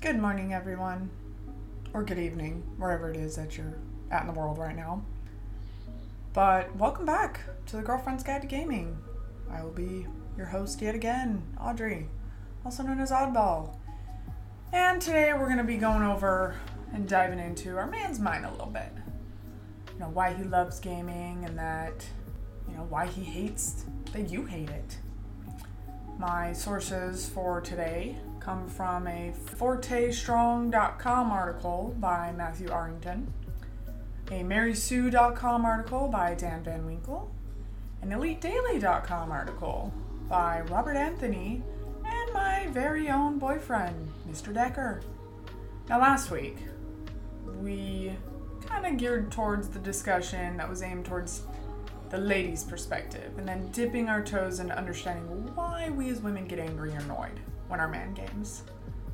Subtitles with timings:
[0.00, 1.10] Good morning, everyone.
[1.92, 3.76] Or good evening, wherever it is that you're
[4.10, 5.02] at in the world right now.
[6.32, 8.96] But welcome back to the Girlfriend's Guide to Gaming.
[9.50, 10.06] I will be
[10.38, 12.08] your host yet again, Audrey,
[12.64, 13.76] also known as Oddball.
[14.72, 16.56] And today we're going to be going over
[16.94, 18.92] and diving into our man's mind a little bit.
[19.92, 22.06] You know, why he loves gaming and that,
[22.66, 24.96] you know, why he hates that you hate it.
[26.18, 33.32] My sources for today come from a ForteStrong.com article by Matthew Arrington,
[34.30, 37.30] a MarySue.com article by Dan Van Winkle,
[38.00, 39.92] an EliteDaily.com article
[40.28, 41.62] by Robert Anthony,
[42.04, 44.54] and my very own boyfriend, Mr.
[44.54, 45.02] Decker.
[45.88, 46.56] Now, last week,
[47.60, 48.12] we
[48.66, 51.42] kind of geared towards the discussion that was aimed towards
[52.08, 56.58] the ladies' perspective, and then dipping our toes into understanding why we as women get
[56.58, 57.38] angry or annoyed
[57.70, 58.64] when our man games.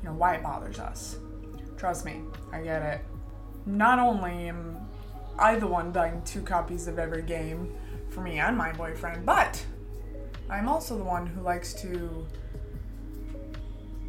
[0.01, 1.17] You know, why it bothers us.
[1.77, 3.01] Trust me, I get it.
[3.65, 4.77] Not only am
[5.37, 7.73] I the one buying two copies of every game
[8.09, 9.63] for me and my boyfriend, but
[10.49, 12.25] I'm also the one who likes to,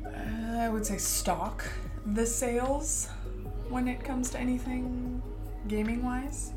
[0.06, 1.64] uh, I would say, stalk
[2.06, 3.08] the sales
[3.68, 5.22] when it comes to anything
[5.66, 6.52] gaming wise.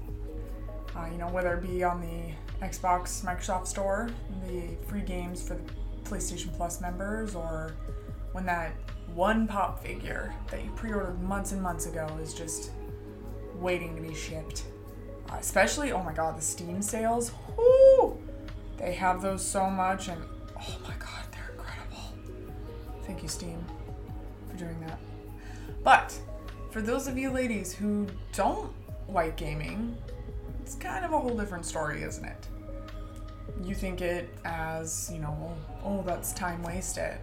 [0.95, 4.09] Uh, you know, whether it be on the Xbox Microsoft Store,
[4.47, 5.63] the free games for the
[6.03, 7.73] PlayStation Plus members, or
[8.31, 8.73] when that
[9.13, 12.71] one pop figure that you pre ordered months and months ago is just
[13.55, 14.63] waiting to be shipped.
[15.29, 17.31] Uh, especially, oh my god, the Steam sales.
[17.57, 18.17] Whoo!
[18.77, 20.21] They have those so much, and
[20.57, 22.15] oh my god, they're incredible.
[23.03, 23.63] Thank you, Steam,
[24.49, 24.99] for doing that.
[25.83, 26.17] But
[26.71, 28.71] for those of you ladies who don't
[29.09, 29.95] like gaming,
[30.61, 32.47] it's kind of a whole different story, isn't it?
[33.63, 35.53] You think it as, you know,
[35.83, 37.19] oh, that's time wasted.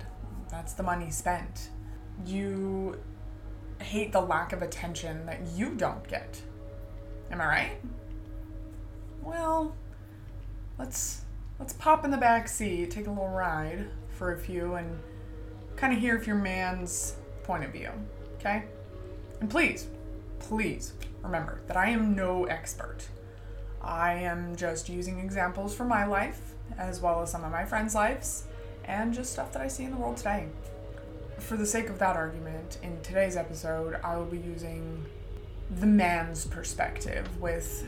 [0.51, 1.71] That's the money spent.
[2.25, 2.99] You
[3.81, 6.41] hate the lack of attention that you don't get.
[7.31, 7.73] Am I right?
[9.23, 9.75] Well,
[10.79, 11.23] let's
[11.59, 14.99] let's pop in the back seat, take a little ride for a few and
[15.77, 17.91] kind of hear if your man's point of view,
[18.37, 18.65] okay?
[19.41, 19.89] And please,
[20.39, 23.07] please remember that I am no expert.
[23.89, 27.95] I am just using examples from my life, as well as some of my friends'
[27.95, 28.45] lives,
[28.85, 30.49] and just stuff that I see in the world today.
[31.39, 35.07] For the sake of that argument, in today's episode, I will be using
[35.81, 37.87] the man's perspective with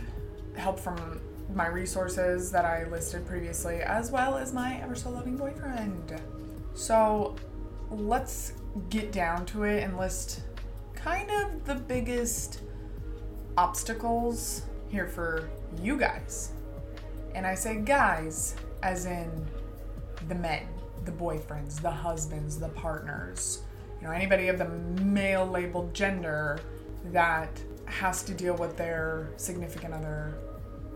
[0.56, 1.20] help from
[1.54, 6.18] my resources that I listed previously, as well as my ever so loving boyfriend.
[6.72, 7.36] So
[7.90, 8.54] let's
[8.88, 10.40] get down to it and list
[10.94, 12.62] kind of the biggest
[13.58, 15.50] obstacles here for
[15.82, 16.52] you guys.
[17.34, 19.30] And I say guys as in
[20.28, 20.66] the men,
[21.04, 23.62] the boyfriends, the husbands, the partners,
[24.00, 24.68] you know, anybody of the
[25.04, 26.58] male labeled gender
[27.06, 27.50] that
[27.84, 30.34] has to deal with their significant other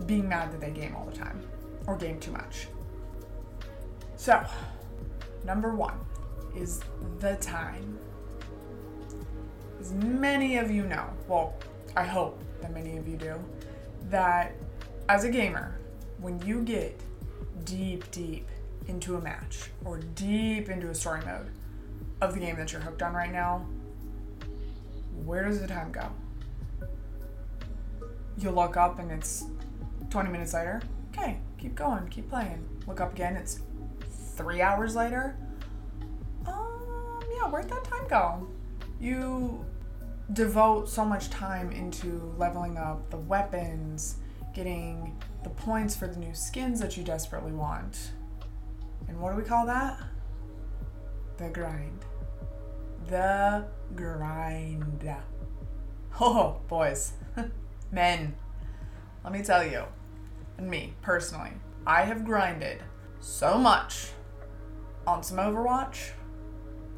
[0.07, 1.41] being mad that they game all the time
[1.87, 2.69] or game too much.
[4.17, 4.45] So,
[5.45, 5.99] number one
[6.57, 6.81] is
[7.21, 7.99] the time.
[9.81, 11.55] As many of you know, well,
[11.97, 13.39] I hope that many of you do,
[14.11, 14.55] that
[15.09, 15.79] as a gamer,
[16.21, 16.99] when you get
[17.65, 18.49] deep, deep
[18.87, 21.51] into a match or deep into a story mode
[22.21, 23.67] of the game that you're hooked on right now,
[25.25, 26.11] where does the time go?
[28.39, 29.45] You look up and it's
[30.11, 30.83] 20 minutes later.
[31.13, 32.67] Okay, keep going, keep playing.
[32.87, 33.61] Look up again, it's
[34.37, 35.37] three hours later.
[36.47, 38.49] Um, yeah, where'd that time go?
[39.01, 39.65] You
[40.33, 44.17] devote so much time into leveling up the weapons,
[44.55, 48.13] getting the points for the new skins that you desperately want.
[49.09, 50.01] And what do we call that?
[51.37, 52.05] The grind.
[53.09, 53.65] The
[53.95, 55.15] grind.
[56.21, 57.15] Oh, boys.
[57.91, 58.37] Men.
[59.25, 59.83] Let me tell you,
[60.59, 61.51] and me personally,
[61.85, 62.85] I have grinded
[63.19, 64.11] so much
[65.09, 66.11] on some Overwatch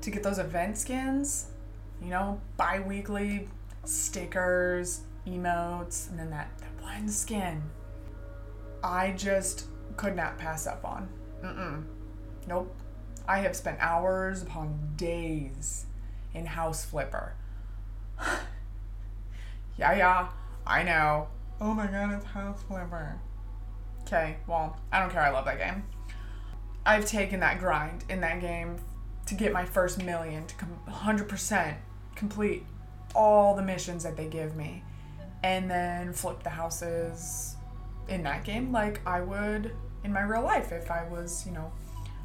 [0.03, 1.47] to get those event skins
[2.03, 3.49] you know, bi weekly
[3.85, 7.63] stickers, emotes, and then that, that blind skin.
[8.83, 9.67] I just
[9.97, 11.09] could not pass up on.
[11.43, 11.85] Mm-mm.
[12.47, 12.75] Nope.
[13.29, 15.87] I have spent hours upon days
[16.35, 17.35] in House Flipper.
[19.79, 20.29] yeah, yeah,
[20.67, 21.29] I know.
[21.61, 23.19] Oh my god, it's House Flipper.
[24.03, 25.23] Okay, well, I don't care.
[25.23, 25.85] I love that game.
[26.85, 28.77] I've taken that grind in that game
[29.27, 31.77] to get my first million to come 100%
[32.15, 32.65] complete
[33.15, 34.83] all the missions that they give me
[35.43, 37.57] and then flip the houses
[38.09, 39.73] in that game like I would
[40.05, 41.71] in my real life if I was, you know,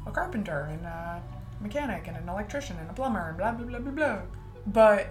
[0.06, 1.22] a carpenter and a
[1.60, 4.18] mechanic and an electrician and a plumber and blah blah blah blah blah.
[4.66, 5.08] But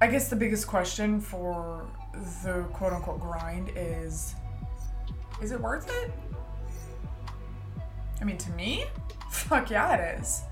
[0.00, 1.86] I guess the biggest question for
[2.42, 4.34] the quote unquote grind is
[5.42, 6.12] is it worth it?
[8.20, 8.86] I mean, to me,
[9.30, 10.42] fuck yeah, it is.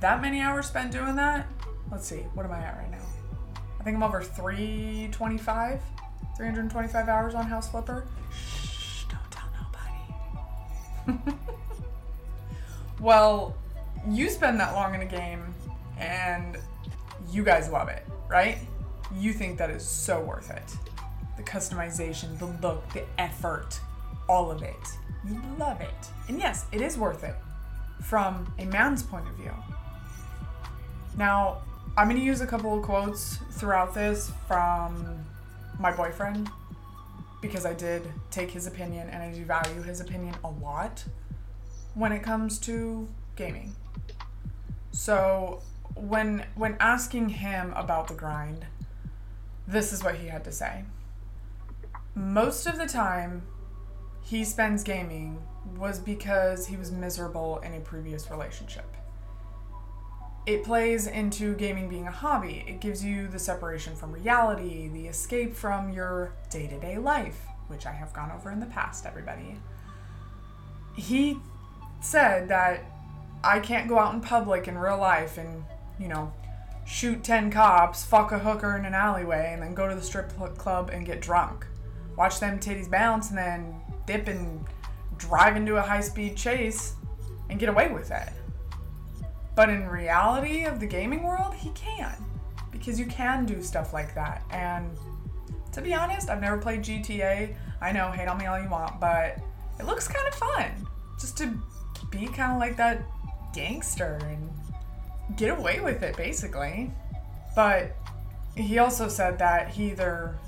[0.00, 1.46] That many hours spent doing that?
[1.90, 3.04] Let's see, what am I at right now?
[3.78, 5.80] I think I'm over 325,
[6.36, 8.06] 325 hours on House Flipper.
[8.32, 9.48] Shh, don't tell
[11.06, 11.36] nobody.
[13.00, 13.54] well,
[14.08, 15.42] you spend that long in a game
[15.98, 16.56] and
[17.30, 18.58] you guys love it, right?
[19.14, 20.76] You think that is so worth it.
[21.36, 23.78] The customization, the look, the effort,
[24.28, 24.96] all of it.
[25.28, 26.08] You love it.
[26.28, 27.34] And yes, it is worth it
[28.02, 29.52] from a man's point of view.
[31.16, 31.58] Now,
[31.96, 35.24] I'm going to use a couple of quotes throughout this from
[35.78, 36.48] my boyfriend
[37.40, 41.04] because I did take his opinion and I do value his opinion a lot
[41.94, 43.74] when it comes to gaming.
[44.92, 45.62] So,
[45.94, 48.66] when when asking him about the grind,
[49.66, 50.84] this is what he had to say.
[52.14, 53.42] Most of the time
[54.22, 55.42] he spends gaming
[55.76, 58.96] was because he was miserable in a previous relationship.
[60.46, 62.64] It plays into gaming being a hobby.
[62.66, 67.46] It gives you the separation from reality, the escape from your day to day life,
[67.68, 69.56] which I have gone over in the past, everybody.
[70.96, 71.38] He
[72.00, 72.84] said that
[73.44, 75.64] I can't go out in public in real life and,
[75.98, 76.32] you know,
[76.86, 80.32] shoot 10 cops, fuck a hooker in an alleyway, and then go to the strip
[80.56, 81.66] club and get drunk.
[82.16, 84.64] Watch them titties bounce and then dip and
[85.16, 86.94] drive into a high speed chase
[87.48, 88.30] and get away with it.
[89.54, 92.14] But in reality of the gaming world, he can.
[92.70, 94.42] Because you can do stuff like that.
[94.50, 94.96] And
[95.72, 97.54] to be honest, I've never played GTA.
[97.80, 99.38] I know, hate on me all you want, but
[99.78, 100.86] it looks kind of fun.
[101.18, 101.58] Just to
[102.10, 103.02] be kind of like that
[103.52, 104.50] gangster and
[105.36, 106.90] get away with it, basically.
[107.54, 107.96] But
[108.56, 110.38] he also said that he either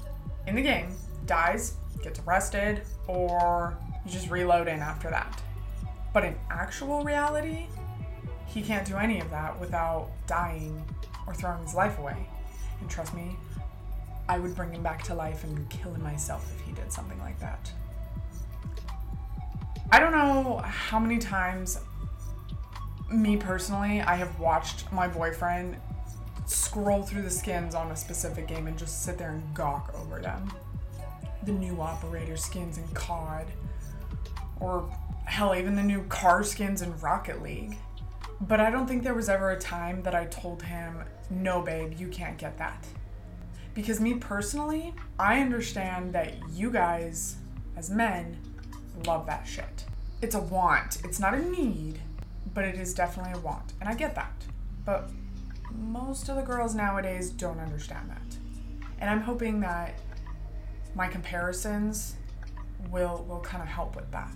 [0.47, 0.95] in the game
[1.27, 5.41] dies, gets arrested, or you just reload in after that.
[6.13, 7.67] But in actual reality,
[8.53, 10.85] he can't do any of that without dying
[11.27, 12.29] or throwing his life away.
[12.81, 13.37] And trust me,
[14.29, 17.19] I would bring him back to life and kill him myself if he did something
[17.21, 17.73] like that.
[19.91, 21.79] I don't know how many times,
[23.11, 25.77] me personally, I have watched my boyfriend
[26.47, 30.21] scroll through the skins on a specific game and just sit there and gawk over
[30.21, 30.51] them.
[31.45, 33.47] The new operator skins in COD,
[34.61, 34.91] or
[35.25, 37.77] hell, even the new car skins in Rocket League.
[38.43, 41.95] But I don't think there was ever a time that I told him, no, babe,
[41.97, 42.85] you can't get that.
[43.73, 47.37] Because me personally, I understand that you guys,
[47.77, 48.37] as men,
[49.07, 49.85] love that shit.
[50.21, 52.01] It's a want, it's not a need,
[52.53, 53.75] but it is definitely a want.
[53.81, 54.35] And I get that.
[54.85, 55.09] But
[55.71, 58.89] most of the girls nowadays don't understand that.
[58.99, 59.99] And I'm hoping that
[60.95, 62.17] my comparisons
[62.91, 64.35] will will kind of help with that.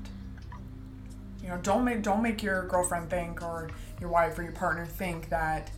[1.46, 3.70] You know, don't make don't make your girlfriend think or
[4.00, 5.70] your wife or your partner think that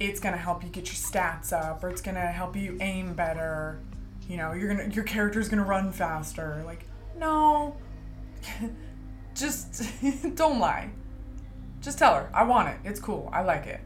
[0.00, 3.78] it's gonna help you get your stats up or it's gonna help you aim better.
[4.28, 6.60] You know, you're gonna your character's gonna run faster.
[6.66, 7.76] Like, no.
[9.36, 9.84] Just
[10.34, 10.90] don't lie.
[11.80, 12.78] Just tell her, I want it.
[12.82, 13.30] It's cool.
[13.32, 13.82] I like it.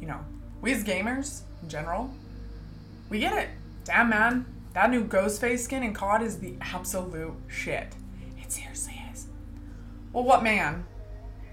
[0.00, 0.18] You know,
[0.62, 2.12] we as gamers in general,
[3.08, 3.50] we get it.
[3.84, 7.94] Damn man, that new Ghostface skin in COD is the absolute shit.
[8.42, 8.89] It's seriously.
[10.12, 10.84] Well, what man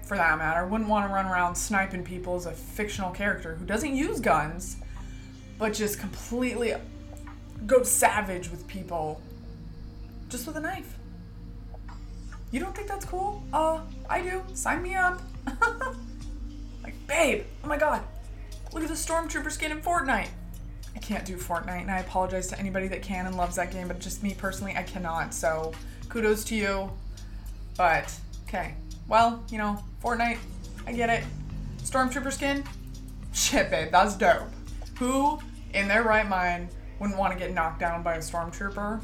[0.08, 3.66] for that matter, wouldn't want to run around sniping people as a fictional character who
[3.66, 4.78] doesn't use guns,
[5.58, 6.74] but just completely
[7.66, 9.20] go savage with people
[10.30, 10.98] just with a knife.
[12.50, 13.42] You don't think that's cool?
[13.52, 14.42] Uh, I do.
[14.54, 15.20] Sign me up.
[16.82, 18.02] like, babe, oh my god,
[18.72, 20.28] look at the Stormtrooper skin in Fortnite.
[20.96, 23.88] I can't do Fortnite, and I apologize to anybody that can and loves that game,
[23.88, 25.34] but just me personally, I cannot.
[25.34, 25.72] So,
[26.08, 26.90] kudos to you.
[27.76, 28.12] But,
[28.48, 28.74] okay.
[29.06, 30.38] Well, you know, Fortnite,
[30.86, 31.24] I get it.
[31.82, 32.64] Stormtrooper skin?
[33.32, 34.48] Shit, babe, that's dope.
[34.98, 35.38] Who,
[35.74, 39.02] in their right mind, wouldn't want to get knocked down by a Stormtrooper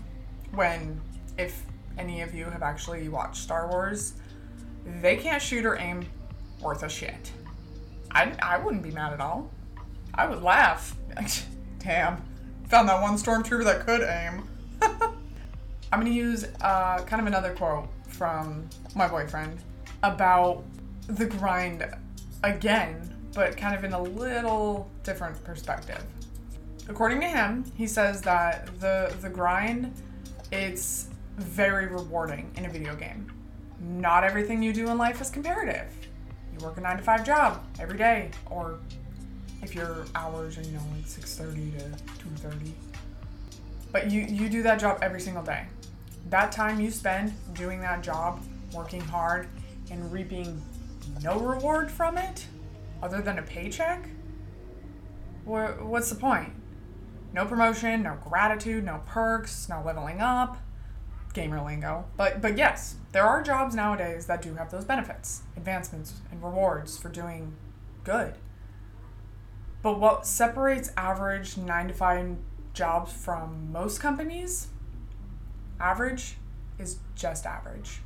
[0.52, 1.00] when,
[1.38, 1.62] if
[1.98, 4.14] any of you have actually watched Star Wars,
[5.00, 6.06] they can't shoot or aim
[6.60, 7.32] worth a shit.
[8.10, 9.50] I, I wouldn't be mad at all.
[10.14, 10.96] I would laugh.
[11.78, 12.22] Damn,
[12.68, 14.48] found that one Stormtrooper that could aim.
[15.92, 19.58] I'm gonna use uh, kind of another quote from my boyfriend
[20.02, 20.64] about
[21.06, 21.86] the grind
[22.42, 26.02] again, but kind of in a little different perspective.
[26.88, 29.92] According to him, he says that the the grind
[30.52, 33.26] it's very rewarding in a video game.
[33.80, 35.88] Not everything you do in life is comparative.
[36.52, 38.78] You work a 9 to 5 job every day or
[39.62, 42.70] if your hours are, you know, like 6.30 to 2.30.
[43.90, 45.66] But you, you do that job every single day.
[46.30, 49.48] That time you spend doing that job, working hard,
[49.90, 50.60] and reaping
[51.22, 52.46] no reward from it,
[53.02, 54.08] other than a paycheck,
[55.44, 56.52] what's the point?
[57.32, 60.56] No promotion, no gratitude, no perks, no leveling up,
[61.34, 62.06] gamer lingo.
[62.16, 66.96] But but yes, there are jobs nowadays that do have those benefits, advancements and rewards
[66.96, 67.54] for doing
[68.04, 68.34] good.
[69.82, 72.36] But what separates average 9 to 5
[72.72, 74.68] jobs from most companies?
[75.80, 76.36] Average
[76.78, 78.00] is just average.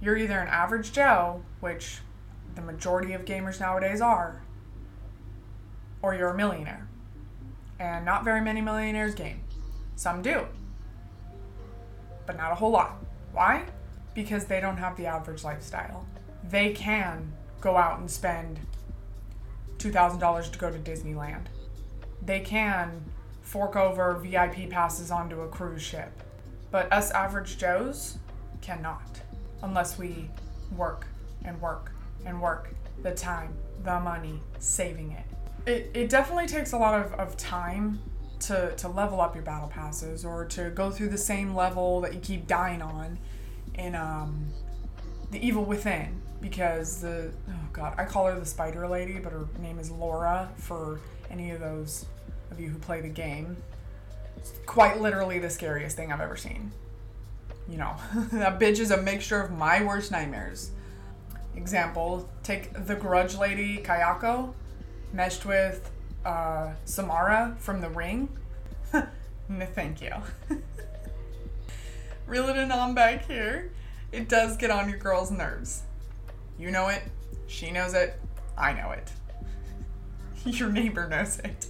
[0.00, 1.98] You're either an average Joe, which
[2.54, 4.42] the majority of gamers nowadays are,
[6.02, 6.88] or you're a millionaire.
[7.78, 9.40] And not very many millionaires game.
[9.96, 10.46] Some do,
[12.26, 12.96] but not a whole lot.
[13.32, 13.64] Why?
[14.14, 16.06] Because they don't have the average lifestyle.
[16.48, 18.60] They can go out and spend
[19.78, 21.46] $2,000 to go to Disneyland.
[22.24, 23.04] They can
[23.42, 26.22] fork over VIP passes onto a cruise ship.
[26.70, 28.18] But us average Joes
[28.60, 29.20] cannot
[29.62, 30.30] unless we
[30.76, 31.06] work
[31.44, 31.92] and work
[32.26, 35.24] and work the time, the money, saving it.
[35.66, 38.00] It, it definitely takes a lot of, of time
[38.40, 42.14] to, to level up your battle passes or to go through the same level that
[42.14, 43.18] you keep dying on
[43.74, 44.48] in um,
[45.30, 49.46] the Evil Within because the oh god I call her the Spider Lady but her
[49.58, 52.06] name is Laura for any of those
[52.50, 53.56] of you who play the game.
[54.66, 56.72] Quite literally the scariest thing I've ever seen.
[57.68, 57.96] You know,
[58.32, 60.70] that bitch is a mixture of my worst nightmares.
[61.56, 64.54] Example, take the Grudge Lady Kayako
[65.12, 65.90] meshed with
[66.24, 68.28] uh, Samara from The Ring.
[68.92, 70.12] no, thank you.
[72.26, 73.72] Reel it in on back here.
[74.12, 75.82] It does get on your girl's nerves.
[76.58, 77.02] You know it.
[77.46, 78.20] She knows it.
[78.56, 79.10] I know it.
[80.44, 81.66] Your neighbor knows it.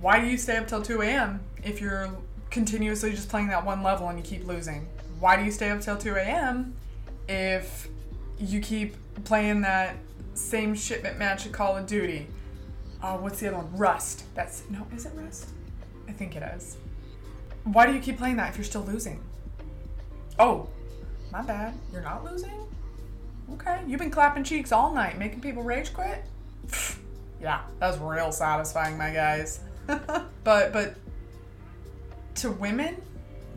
[0.00, 1.40] Why do you stay up till 2 a.m.
[1.62, 2.10] if you're
[2.50, 4.86] continuously just playing that one level and you keep losing?
[5.20, 6.74] Why do you stay up till 2 a.m.
[7.28, 7.88] if
[8.38, 9.96] you keep playing that
[10.34, 12.26] same shipment match at Call of Duty?
[13.02, 13.76] Uh, what's the other one?
[13.76, 14.24] Rust.
[14.34, 15.48] That's no, is it Rust?
[16.08, 16.76] I think it is.
[17.64, 19.20] Why do you keep playing that if you're still losing?
[20.38, 20.68] Oh,
[21.32, 21.74] my bad.
[21.92, 22.66] You're not losing?
[23.54, 23.82] Okay.
[23.86, 26.24] You've been clapping cheeks all night, making people rage quit?
[27.40, 29.60] yeah, that was real satisfying, my guys.
[30.44, 30.96] but but
[32.36, 33.00] to women,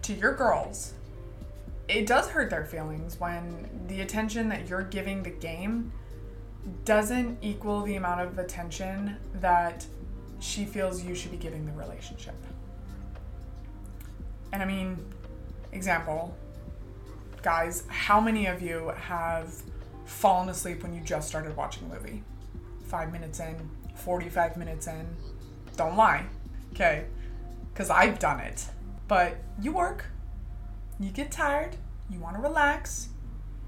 [0.03, 0.93] to your girls,
[1.87, 5.91] it does hurt their feelings when the attention that you're giving the game
[6.85, 9.85] doesn't equal the amount of attention that
[10.39, 12.35] she feels you should be giving the relationship.
[14.53, 14.97] And I mean,
[15.71, 16.35] example,
[17.41, 19.53] guys, how many of you have
[20.05, 22.23] fallen asleep when you just started watching a movie?
[22.85, 25.07] Five minutes in, 45 minutes in.
[25.79, 26.25] Don't lie,
[26.73, 27.05] okay?
[27.71, 28.65] Because I've done it.
[29.07, 30.07] But you work,
[30.99, 31.77] you get tired,
[32.09, 33.07] you want to relax,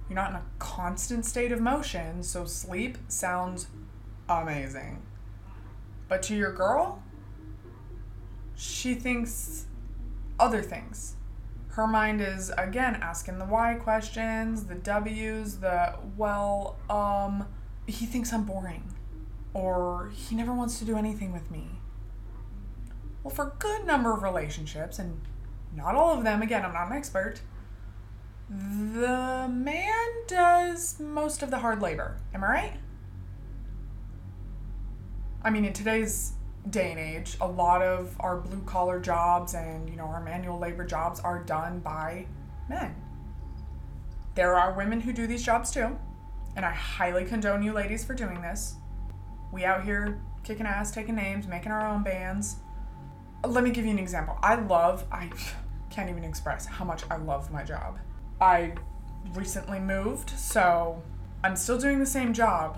[0.09, 3.67] you're not in a constant state of motion, so sleep sounds
[4.27, 5.01] amazing.
[6.09, 7.01] But to your girl,
[8.55, 9.67] she thinks
[10.37, 11.15] other things.
[11.69, 17.47] Her mind is again asking the why questions, the W's, the well, um,
[17.87, 18.93] he thinks I'm boring.
[19.53, 21.80] Or he never wants to do anything with me.
[23.23, 25.21] Well, for a good number of relationships, and
[25.75, 27.41] not all of them, again, I'm not an expert,
[28.49, 32.17] the man does most of the hard labor.
[32.33, 32.73] Am I right?
[35.43, 36.33] I mean, in today's
[36.69, 40.59] day and age, a lot of our blue collar jobs and, you know, our manual
[40.59, 42.25] labor jobs are done by
[42.69, 42.95] men.
[44.35, 45.97] There are women who do these jobs too,
[46.55, 48.75] and I highly condone you ladies for doing this.
[49.51, 52.57] We out here kicking ass, taking names, making our own bands.
[53.45, 54.37] Let me give you an example.
[54.43, 55.29] I love, I
[55.89, 57.97] can't even express how much I love my job.
[58.39, 58.73] I
[59.33, 61.01] recently moved, so
[61.43, 62.77] I'm still doing the same job,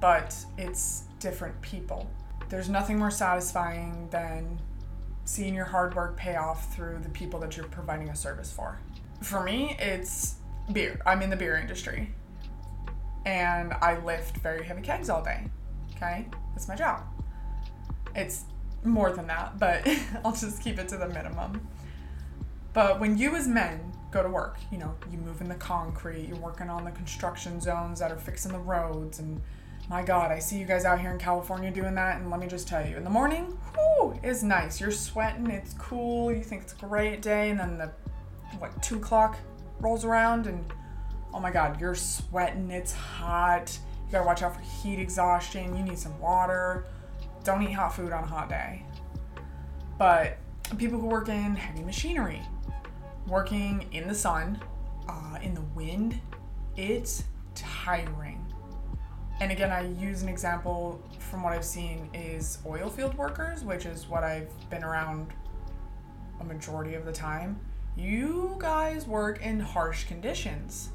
[0.00, 2.10] but it's different people.
[2.48, 4.60] There's nothing more satisfying than
[5.24, 8.80] seeing your hard work pay off through the people that you're providing a service for.
[9.22, 10.36] For me, it's
[10.72, 11.00] beer.
[11.06, 12.12] I'm in the beer industry.
[13.26, 15.44] And I lift very heavy kegs all day.
[15.94, 16.26] Okay?
[16.52, 17.02] That's my job.
[18.16, 18.44] It's
[18.84, 19.86] more than that, but
[20.24, 21.66] I'll just keep it to the minimum.
[22.72, 24.58] But when you as men go to work.
[24.70, 28.18] You know, you move in the concrete, you're working on the construction zones that are
[28.18, 29.18] fixing the roads.
[29.18, 29.40] And
[29.88, 32.20] my God, I see you guys out here in California doing that.
[32.20, 34.80] And let me just tell you, in the morning, whoo, is nice.
[34.80, 37.50] You're sweating, it's cool, you think it's a great day.
[37.50, 37.90] And then the,
[38.60, 39.38] like, two o'clock
[39.80, 40.64] rolls around and
[41.32, 43.78] oh my God, you're sweating, it's hot.
[44.06, 45.76] You gotta watch out for heat exhaustion.
[45.76, 46.86] You need some water.
[47.44, 48.84] Don't eat hot food on a hot day.
[49.98, 50.38] But
[50.78, 52.42] people who work in heavy machinery,
[53.26, 54.60] working in the sun,
[55.08, 56.20] uh, in the wind,
[56.76, 58.44] it's tiring.
[59.40, 63.86] And again, I use an example from what I've seen is oil field workers, which
[63.86, 65.32] is what I've been around
[66.40, 67.58] a majority of the time.
[67.96, 70.90] You guys work in harsh conditions,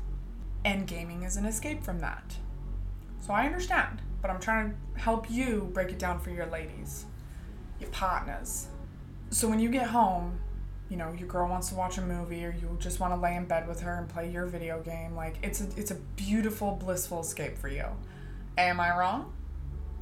[0.63, 2.35] and gaming is an escape from that.
[3.19, 7.05] So I understand, but I'm trying to help you break it down for your ladies,
[7.79, 8.69] your partners.
[9.29, 10.39] So when you get home,
[10.89, 13.35] you know, your girl wants to watch a movie or you just want to lay
[13.35, 16.71] in bed with her and play your video game, like it's a it's a beautiful
[16.71, 17.85] blissful escape for you.
[18.57, 19.31] Am I wrong?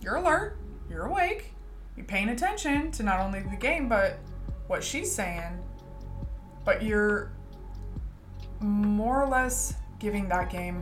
[0.01, 0.55] You're alert,
[0.89, 1.51] you're awake,
[1.97, 4.19] you're paying attention to not only the game but
[4.67, 5.59] what she's saying,
[6.63, 7.33] but you're
[8.61, 10.81] more or less giving that game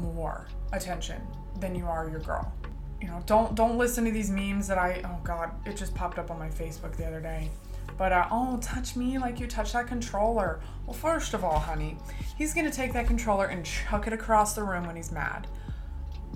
[0.00, 1.22] more attention
[1.60, 2.52] than you are your girl.
[3.02, 6.20] You know, don't don't listen to these memes that I oh god, it just popped
[6.20, 7.50] up on my Facebook the other day.
[7.98, 10.60] But uh, oh, touch me like you touch that controller.
[10.86, 11.96] Well, first of all, honey,
[12.38, 15.48] he's gonna take that controller and chuck it across the room when he's mad.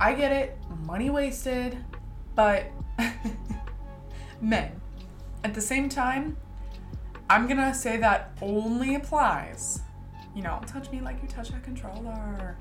[0.00, 1.78] I get it, money wasted,
[2.34, 2.66] but
[4.40, 4.72] men.
[5.44, 6.36] At the same time,
[7.30, 9.82] I'm gonna say that only applies.
[10.34, 12.56] You know, touch me like you touch that controller.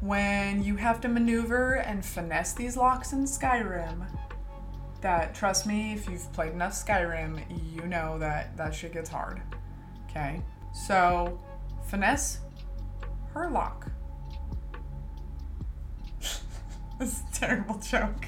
[0.00, 4.06] When you have to maneuver and finesse these locks in Skyrim,
[5.00, 7.40] that trust me, if you've played enough Skyrim,
[7.74, 9.42] you know that that shit gets hard.
[10.08, 10.40] Okay?
[10.72, 11.40] So,
[11.86, 12.38] finesse
[13.34, 13.90] her lock.
[16.20, 16.40] this
[17.00, 18.26] is a terrible joke.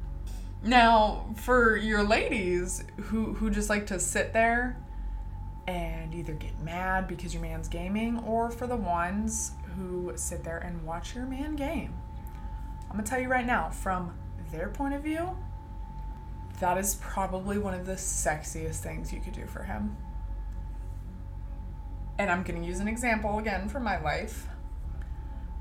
[0.62, 4.78] now, for your ladies who who just like to sit there
[5.66, 10.58] and either get mad because your man's gaming or for the ones who sit there
[10.58, 11.94] and watch your man game.
[12.90, 14.12] I'm to tell you right now from
[14.50, 15.36] their point of view,
[16.60, 19.96] that is probably one of the sexiest things you could do for him.
[22.18, 24.46] And I'm to use an example again from my life.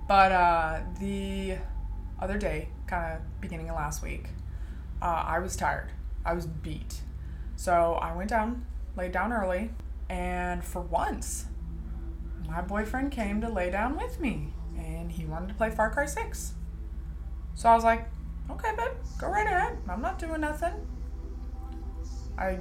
[0.07, 1.55] But uh, the
[2.19, 4.27] other day, kind of beginning of last week,
[5.01, 5.89] uh, I was tired.
[6.25, 7.01] I was beat.
[7.55, 9.71] So I went down, laid down early,
[10.09, 11.45] and for once,
[12.51, 16.05] my boyfriend came to lay down with me and he wanted to play Far Cry
[16.05, 16.53] 6.
[17.55, 18.09] So I was like,
[18.49, 19.77] okay, babe, go right ahead.
[19.87, 20.73] I'm not doing nothing.
[22.37, 22.59] I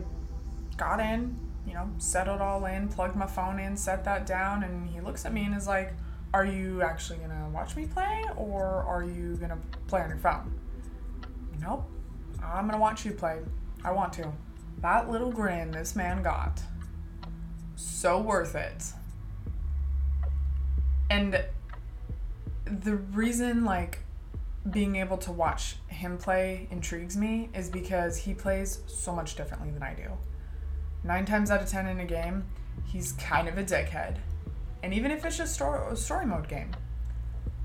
[0.77, 4.89] got in, you know, settled all in, plugged my phone in, set that down, and
[4.89, 5.93] he looks at me and is like,
[6.33, 10.55] Are you actually gonna watch me play or are you gonna play on your phone?
[11.61, 11.91] Nope.
[12.45, 13.41] I'm gonna watch you play.
[13.85, 14.33] I want to.
[14.83, 16.63] That little grin this man got.
[17.75, 18.93] So worth it.
[21.11, 21.45] And
[22.65, 23.99] the reason, like,
[24.71, 29.71] being able to watch him play intrigues me is because he plays so much differently
[29.71, 30.11] than I do.
[31.03, 32.45] Nine times out of ten in a game,
[32.87, 34.19] he's kind of a dickhead.
[34.83, 36.71] And even if it's just story, a story mode game,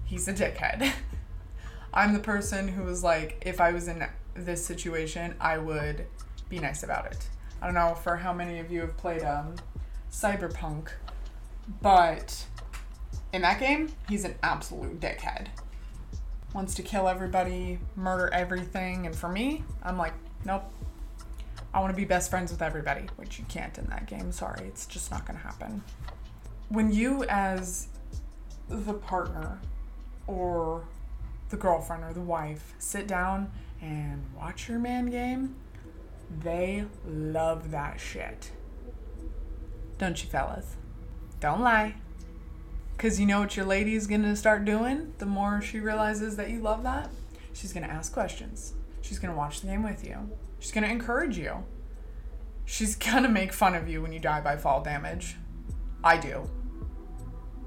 [0.05, 0.91] he's a dickhead.
[1.93, 6.07] I'm the person who was like, if I was in this situation, I would
[6.49, 7.27] be nice about it.
[7.61, 9.55] I don't know for how many of you have played um,
[10.11, 10.89] Cyberpunk,
[11.81, 12.45] but
[13.33, 15.47] in that game, he's an absolute dickhead
[16.55, 19.05] wants to kill everybody, murder everything.
[19.05, 20.13] And for me, I'm like,
[20.45, 20.63] nope.
[21.73, 24.31] I want to be best friends with everybody, which you can't in that game.
[24.31, 25.83] Sorry, it's just not going to happen.
[26.69, 27.89] When you, as
[28.69, 29.59] the partner
[30.25, 30.87] or
[31.49, 35.57] the girlfriend or the wife, sit down and watch your man game,
[36.41, 38.51] they love that shit.
[39.97, 40.77] Don't you, fellas?
[41.41, 41.95] Don't lie.
[42.95, 46.37] Because you know what your lady is going to start doing the more she realizes
[46.37, 47.09] that you love that?
[47.53, 48.73] She's going to ask questions.
[49.01, 50.29] She's going to watch the game with you.
[50.59, 51.63] She's going to encourage you.
[52.63, 55.35] She's going to make fun of you when you die by fall damage.
[56.03, 56.49] I do.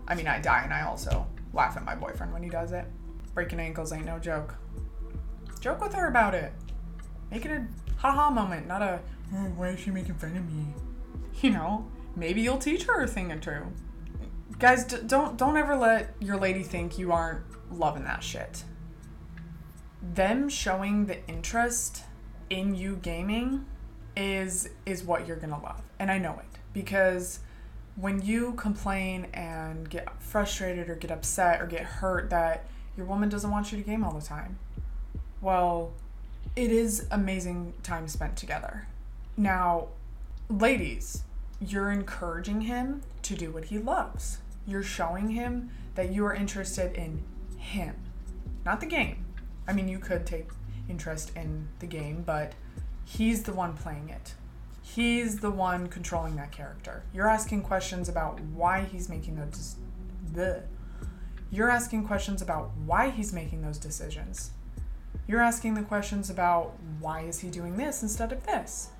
[0.07, 2.87] I mean, I die and I also laugh at my boyfriend when he does it.
[3.35, 4.57] Breaking ankles ain't no joke.
[5.61, 6.53] Joke with her about it.
[7.31, 7.67] Make it a
[7.99, 9.01] haha moment, not a,
[9.35, 10.67] oh, why is she making fun of me?
[11.41, 11.87] You know,
[12.17, 13.63] maybe you'll teach her a thing or two
[14.59, 17.43] guys d- don't don't ever let your lady think you aren't
[17.73, 18.65] loving that shit.
[20.03, 22.05] Them showing the interest
[22.51, 23.67] in you gaming
[24.17, 27.41] is is what you're gonna love and i know it because
[27.95, 32.65] when you complain and get frustrated or get upset or get hurt that
[32.97, 34.59] your woman doesn't want you to game all the time
[35.41, 35.93] well
[36.57, 38.89] it is amazing time spent together.
[39.37, 39.89] Now
[40.49, 41.23] ladies
[41.61, 46.95] you're encouraging him to do what he loves you're showing him that you are interested
[46.95, 47.25] in
[47.57, 47.97] him,
[48.67, 49.25] not the game.
[49.67, 50.51] I mean, you could take
[50.89, 52.53] interest in the game, but
[53.05, 54.35] he's the one playing it.
[54.83, 57.03] He's the one controlling that character.
[57.13, 59.77] You're asking questions about why he's making those.
[61.51, 64.51] You're asking questions about why he's making those decisions.
[65.27, 68.91] You're asking the questions about why is he doing this instead of this.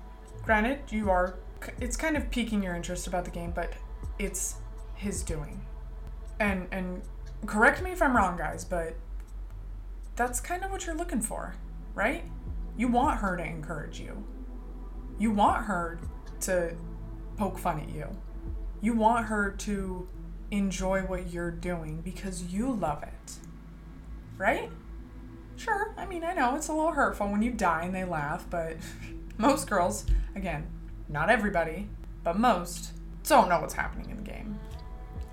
[0.43, 1.35] Granted, you are.
[1.79, 3.73] It's kind of piquing your interest about the game, but
[4.17, 4.55] it's
[4.99, 5.61] his doing.
[6.39, 7.01] And and
[7.45, 8.95] correct me if I'm wrong, guys, but
[10.15, 11.55] that's kind of what you're looking for,
[11.95, 12.23] right?
[12.77, 14.23] You want her to encourage you.
[15.17, 15.99] You want her
[16.41, 16.75] to
[17.37, 18.07] poke fun at you.
[18.81, 20.07] You want her to
[20.51, 23.33] enjoy what you're doing because you love it.
[24.37, 24.69] Right?
[25.55, 28.45] Sure, I mean, I know it's a little hurtful when you die and they laugh,
[28.49, 28.77] but
[29.37, 30.67] most girls, again,
[31.09, 31.89] not everybody,
[32.23, 34.58] but most, don't know what's happening in the game.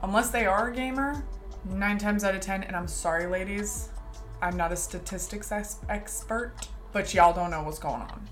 [0.07, 1.25] Unless they are a gamer,
[1.69, 3.89] nine times out of ten, and I'm sorry, ladies,
[4.41, 6.55] I'm not a statistics ex- expert,
[6.93, 8.29] but y'all don't know what's going on.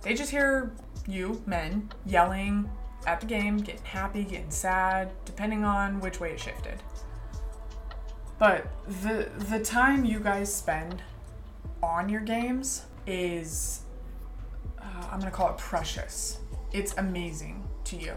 [0.00, 0.72] They just hear
[1.06, 2.70] you, men, yelling
[3.06, 6.82] at the game, getting happy, getting sad, depending on which way it shifted.
[8.38, 8.68] But
[9.02, 11.02] the the time you guys spend
[11.82, 13.82] on your games is
[14.80, 16.38] uh, I'm gonna call it precious.
[16.72, 18.14] It's amazing to you.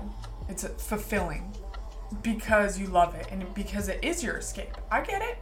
[0.48, 1.54] It's fulfilling
[2.22, 4.78] because you love it and because it is your escape.
[4.90, 5.38] I get it.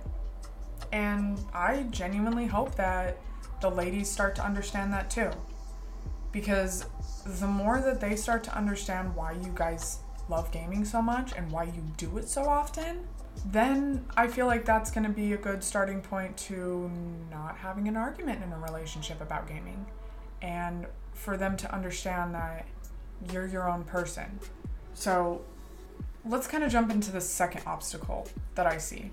[0.91, 3.17] And I genuinely hope that
[3.61, 5.31] the ladies start to understand that too.
[6.31, 6.85] Because
[7.25, 11.51] the more that they start to understand why you guys love gaming so much and
[11.51, 13.07] why you do it so often,
[13.45, 16.89] then I feel like that's going to be a good starting point to
[17.31, 19.85] not having an argument in a relationship about gaming.
[20.41, 22.65] And for them to understand that
[23.31, 24.39] you're your own person.
[24.93, 25.41] So
[26.25, 29.11] let's kind of jump into the second obstacle that I see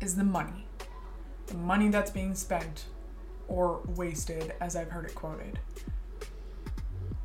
[0.00, 0.66] is the money.
[1.46, 2.84] The money that's being spent
[3.48, 5.58] or wasted, as I've heard it quoted.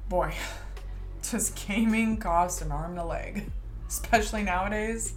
[0.10, 0.34] Boy,
[1.32, 3.52] does gaming cost an arm and a leg?
[3.88, 5.14] Especially nowadays.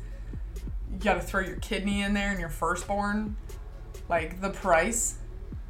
[0.91, 3.37] You gotta throw your kidney in there and your firstborn.
[4.09, 5.17] Like the price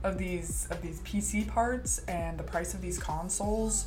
[0.03, 3.87] of these of these PC parts and the price of these consoles.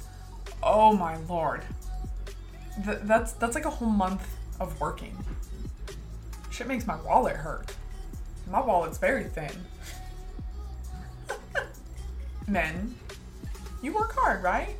[0.64, 1.64] Oh my lord.
[2.84, 5.16] Th- that's that's like a whole month of working.
[6.50, 7.74] Shit makes my wallet hurt.
[8.50, 9.52] My wallet's very thin.
[12.48, 12.96] Men,
[13.82, 14.76] you work hard, right?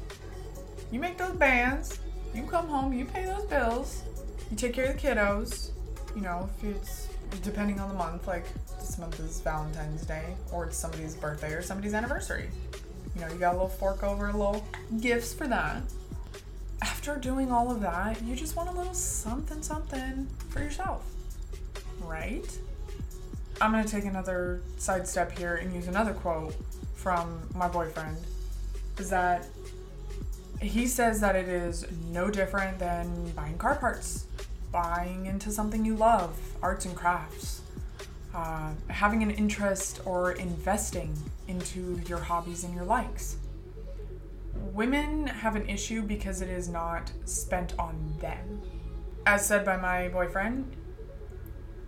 [0.92, 2.00] You make those bands,
[2.34, 4.04] you come home, you pay those bills,
[4.50, 5.72] you take care of the kiddos.
[6.16, 7.08] You know, if it's
[7.44, 8.46] depending on the month, like
[8.80, 12.50] this month is Valentine's Day, or it's somebody's birthday or somebody's anniversary.
[13.16, 14.66] You know, you got a little fork over, a little
[15.00, 15.84] gifts for that
[17.00, 21.06] after doing all of that, you just want a little something something for yourself,
[22.02, 22.46] right?
[23.62, 26.54] I'm gonna take another sidestep here and use another quote
[26.96, 28.18] from my boyfriend.
[28.98, 29.46] Is that
[30.60, 34.26] he says that it is no different than buying car parts,
[34.70, 37.62] buying into something you love, arts and crafts,
[38.36, 41.16] uh, having an interest or investing
[41.48, 43.38] into your hobbies and your likes
[44.54, 48.62] women have an issue because it is not spent on them.
[49.26, 50.76] As said by my boyfriend,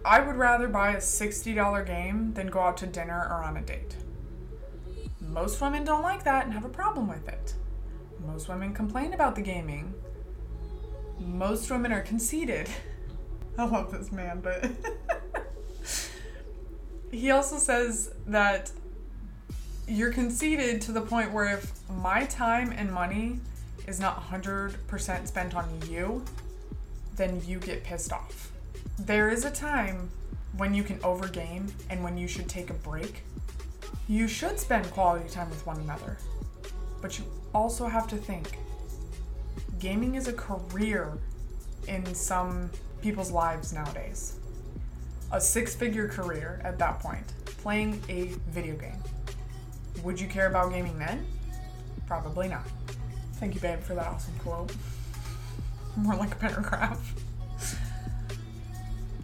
[0.03, 3.61] I would rather buy a $60 game than go out to dinner or on a
[3.61, 3.95] date.
[5.19, 7.53] Most women don't like that and have a problem with it.
[8.25, 9.93] Most women complain about the gaming.
[11.19, 12.67] Most women are conceited.
[13.57, 14.69] I love this man, but
[17.11, 18.71] he also says that
[19.91, 23.37] you're conceited to the point where if my time and money
[23.87, 26.23] is not 100% spent on you,
[27.17, 28.51] then you get pissed off.
[28.99, 30.09] There is a time
[30.55, 33.23] when you can overgame and when you should take a break.
[34.07, 36.17] You should spend quality time with one another.
[37.01, 38.59] But you also have to think
[39.79, 41.17] gaming is a career
[41.89, 42.69] in some
[43.01, 44.37] people's lives nowadays.
[45.33, 49.00] A six figure career at that point, playing a video game.
[50.03, 51.25] Would you care about gaming then?
[52.07, 52.65] Probably not.
[53.33, 54.75] Thank you, babe, for that awesome quote.
[55.95, 57.13] More like a paragraph.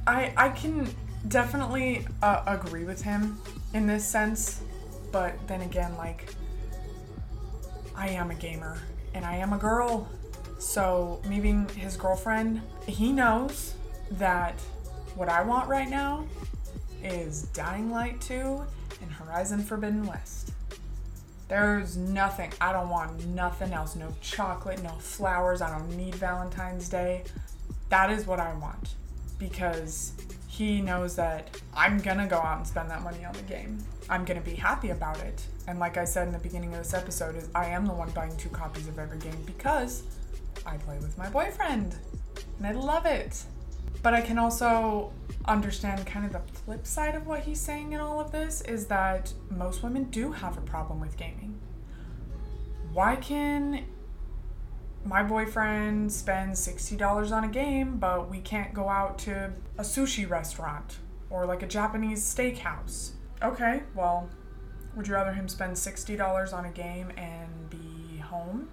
[0.06, 0.88] I I can
[1.28, 3.40] definitely uh, agree with him
[3.74, 4.62] in this sense,
[5.12, 6.34] but then again, like
[7.96, 8.78] I am a gamer
[9.13, 10.08] and I am a girl,
[10.60, 13.74] so me being his girlfriend, he knows
[14.12, 14.60] that
[15.16, 16.26] what I want right now
[17.04, 18.62] is Dying Light 2
[19.02, 20.52] and Horizon Forbidden West.
[21.47, 22.51] There's nothing.
[22.60, 23.95] I don't want nothing else.
[23.95, 25.62] No chocolate, no flowers.
[25.62, 27.23] I don't need Valentine's Day.
[27.89, 28.95] That is what I want
[29.39, 30.13] because
[30.47, 33.77] he knows that I'm gonna go out and spend that money on the game.
[34.10, 35.45] I'm gonna be happy about it.
[35.67, 38.10] And like I said in the beginning of this episode, is I am the one
[38.12, 40.03] buying two copies of every game because
[40.65, 41.95] I play with my boyfriend
[42.57, 43.43] and I love it.
[44.08, 45.12] But I can also
[45.43, 48.86] understand kind of the flip side of what he's saying in all of this is
[48.88, 51.60] that most women do have a problem with gaming.
[52.93, 53.84] Why can
[55.04, 60.30] my boyfriend spend $60 on a game, but we can't go out to a sushi
[60.30, 63.12] restaurant or like a Japanese steakhouse?
[63.43, 64.30] Okay, well,
[64.96, 68.70] would you rather him spend $60 on a game and be home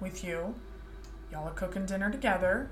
[0.00, 0.54] with you?
[1.30, 2.70] Y'all are cooking dinner together.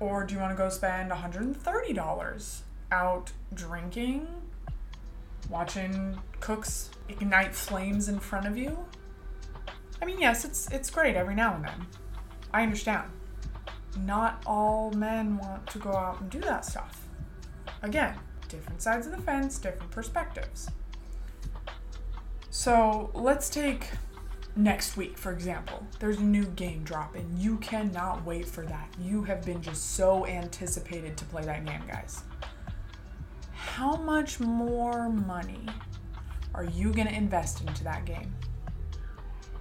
[0.00, 2.60] Or do you want to go spend $130
[2.92, 4.26] out drinking,
[5.50, 8.78] watching cooks ignite flames in front of you?
[10.00, 11.86] I mean, yes, it's it's great every now and then.
[12.52, 13.10] I understand.
[13.98, 17.08] Not all men want to go out and do that stuff.
[17.82, 18.14] Again,
[18.48, 20.70] different sides of the fence, different perspectives.
[22.50, 23.88] So let's take
[24.58, 25.86] next week, for example.
[25.98, 28.92] There's a new game drop, and you cannot wait for that.
[29.00, 32.22] You have been just so anticipated to play that game, guys.
[33.52, 35.64] How much more money
[36.54, 38.34] are you going to invest into that game?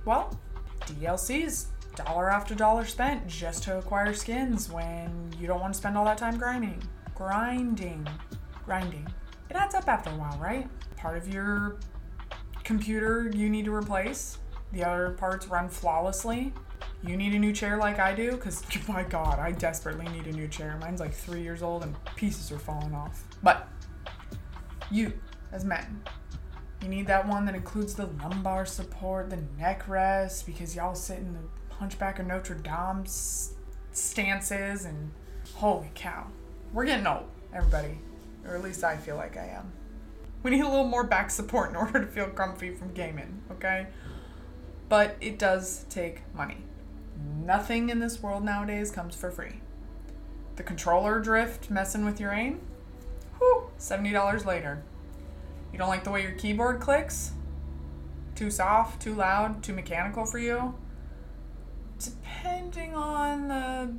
[0.04, 0.38] Well,
[0.82, 5.98] DLCs, dollar after dollar spent just to acquire skins when you don't want to spend
[5.98, 6.82] all that time grinding.
[7.16, 8.08] Grinding
[8.68, 9.08] grinding.
[9.50, 10.68] It adds up after a while, right?
[10.98, 11.78] Part of your
[12.66, 14.40] computer you need to replace,
[14.72, 16.54] the other parts run flawlessly.
[17.04, 20.32] You need a new chair like I do, because my god, I desperately need a
[20.32, 20.78] new chair.
[20.80, 23.24] Mine's like three years old and pieces are falling off.
[23.44, 23.68] But
[24.92, 25.14] you,
[25.52, 26.02] as men,
[26.82, 31.20] you need that one that includes the lumbar support, the neck rest, because y'all sit
[31.20, 33.04] in the Hunchback of Notre Dame
[33.92, 35.12] stances, and
[35.56, 36.28] holy cow,
[36.74, 38.00] we're getting old, everybody
[38.48, 39.72] or at least I feel like I am.
[40.44, 43.88] We need a little more back support in order to feel comfy from gaming, okay?
[44.90, 46.58] But it does take money.
[47.44, 49.62] Nothing in this world nowadays comes for free.
[50.56, 52.62] The controller drift messing with your aim?
[53.38, 54.84] Whew, $70 later.
[55.72, 57.32] You don't like the way your keyboard clicks?
[58.36, 60.76] Too soft, too loud, too mechanical for you?
[62.00, 63.94] Depending on the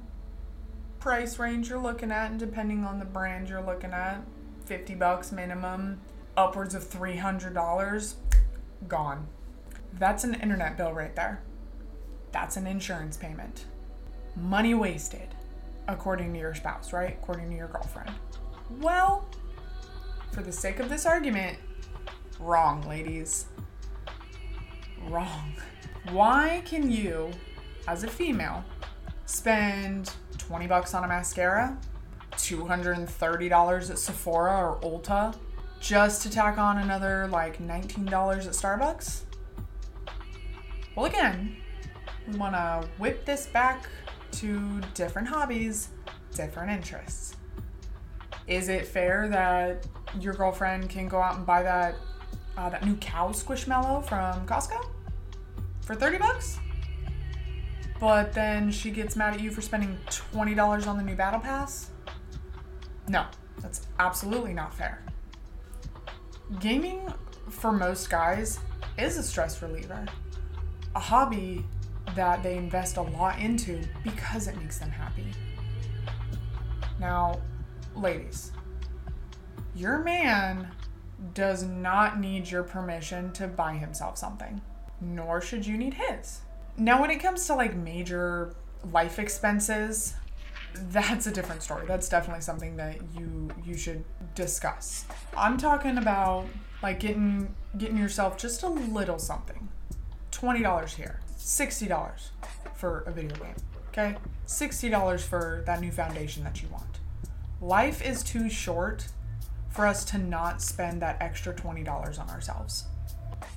[1.01, 4.22] price range you're looking at and depending on the brand you're looking at,
[4.64, 6.01] 50 bucks minimum,
[6.37, 8.14] upwards of $300,
[8.87, 9.27] gone.
[9.99, 11.43] That's an internet bill right there.
[12.33, 13.65] That's an insurance payment.
[14.37, 15.29] Money wasted,
[15.89, 17.19] according to your spouse, right?
[17.21, 18.13] According to your girlfriend.
[18.81, 19.27] Well,
[20.33, 21.59] for the sake of this argument,
[22.39, 23.47] wrong, ladies.
[25.09, 25.53] Wrong.
[26.11, 27.31] Why can you,
[27.89, 28.65] as a female,
[29.27, 31.77] spend 20 bucks on a mascara
[32.33, 35.37] $230 at Sephora or Ulta
[35.81, 39.23] just to tack on another like $19 at Starbucks?
[40.99, 41.57] Well, again,
[42.27, 43.89] we want to whip this back
[44.33, 45.91] to different hobbies,
[46.35, 47.37] different interests.
[48.49, 49.87] Is it fair that
[50.19, 51.95] your girlfriend can go out and buy that
[52.57, 54.89] uh, that new cow squishmallow from Costco
[55.83, 56.59] for 30 bucks?
[58.01, 61.91] But then she gets mad at you for spending $20 on the new battle pass?
[63.07, 63.25] No,
[63.61, 65.01] that's absolutely not fair.
[66.59, 67.09] Gaming
[67.49, 68.59] for most guys
[68.99, 70.05] is a stress reliever,
[70.99, 71.65] a hobby
[72.17, 75.27] that they invest a lot into because it makes them happy.
[76.99, 77.41] Now,
[77.95, 78.51] ladies,
[79.77, 80.73] your man
[81.35, 84.61] does not need your permission to buy himself something,
[85.01, 86.41] nor should you need his.
[86.77, 88.57] Now, when it comes to like major
[88.91, 90.15] life expenses,
[90.75, 91.87] that's a different story.
[91.87, 95.05] That's definitely something that you you should discuss.
[95.37, 96.47] I'm talking about
[96.83, 99.69] like getting getting yourself just a little something.
[100.33, 102.29] $20 here, $60
[102.75, 103.55] for a video game.
[103.88, 104.17] Okay?
[104.47, 106.99] $60 for that new foundation that you want.
[107.61, 109.09] Life is too short
[109.71, 112.85] for us to not spend that extra $20 on ourselves.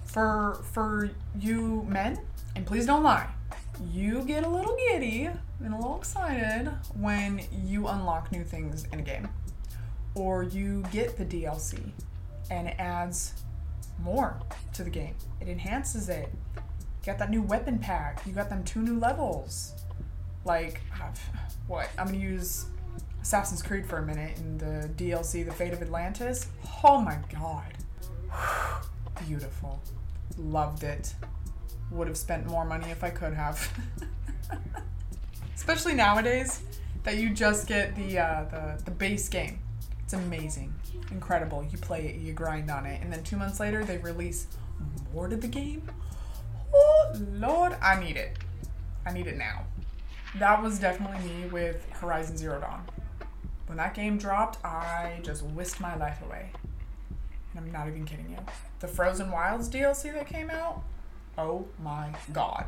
[0.06, 2.20] For for you men,
[2.56, 3.28] and please don't lie,
[3.92, 5.30] you get a little giddy
[5.64, 9.30] and a little excited when you unlock new things in a game
[10.16, 11.92] or you get the DLC
[12.50, 13.34] and it adds
[14.04, 14.38] more
[14.74, 15.16] to the game.
[15.40, 16.30] It enhances it.
[17.06, 18.22] Got that new weapon pack.
[18.26, 19.74] You got them two new levels.
[20.46, 20.82] Like,
[21.68, 21.90] what?
[21.98, 22.66] I'm gonna use
[23.22, 26.48] Assassin's Creed for a minute in the DLC, The Fate of Atlantis.
[26.84, 27.74] Oh my god.
[29.28, 29.80] Beautiful.
[30.38, 31.14] Loved it.
[31.92, 33.72] Would have spent more money if I could have.
[35.62, 36.62] especially nowadays
[37.04, 39.60] that you just get the uh, the the base game.
[40.04, 40.74] It's amazing,
[41.12, 41.64] incredible.
[41.64, 44.48] You play it, you grind on it, and then two months later they release
[45.14, 45.84] more to the game.
[46.74, 48.38] Oh Lord, I need it.
[49.06, 49.66] I need it now.
[50.38, 52.88] That was definitely me with Horizon Zero Dawn.
[53.68, 56.52] When that game dropped, I just whisked my life away.
[57.56, 58.38] And I'm not even kidding you.
[58.80, 60.84] The Frozen Wilds DLC that came out,
[61.38, 62.66] oh my god.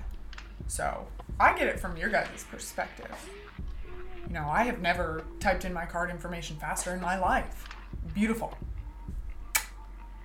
[0.67, 1.07] So,
[1.39, 3.29] I get it from your guys' perspective.
[4.27, 7.67] You know, I have never typed in my card information faster in my life.
[8.13, 8.57] Beautiful.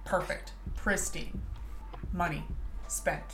[0.04, 0.52] Perfect.
[0.76, 1.40] Pristine.
[2.12, 2.44] Money
[2.86, 3.24] spent.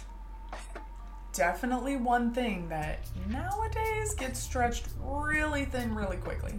[1.35, 6.55] Definitely one thing that nowadays gets stretched really thin really quickly.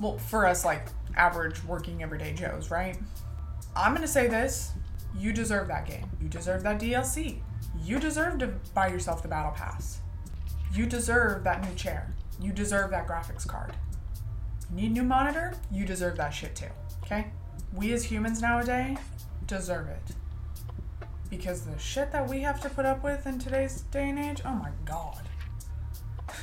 [0.00, 2.98] Well, for us, like average working everyday Joes, right?
[3.74, 4.72] I'm gonna say this
[5.16, 6.08] you deserve that game.
[6.20, 7.40] You deserve that DLC.
[7.82, 10.00] You deserve to buy yourself the Battle Pass.
[10.74, 12.12] You deserve that new chair.
[12.40, 13.72] You deserve that graphics card.
[14.70, 15.54] You need new monitor?
[15.70, 16.70] You deserve that shit too.
[17.04, 17.26] Okay?
[17.74, 18.98] We as humans nowadays
[19.46, 20.02] deserve it.
[21.32, 24.42] Because the shit that we have to put up with in today's day and age,
[24.44, 25.22] oh my god.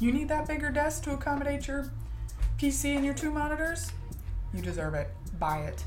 [0.00, 1.88] You need that bigger desk to accommodate your
[2.58, 3.92] PC and your two monitors?
[4.52, 5.08] You deserve it.
[5.38, 5.84] Buy it.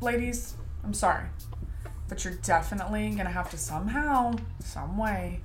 [0.00, 1.24] Ladies, I'm sorry.
[2.08, 5.40] But you're definitely gonna have to somehow, some way,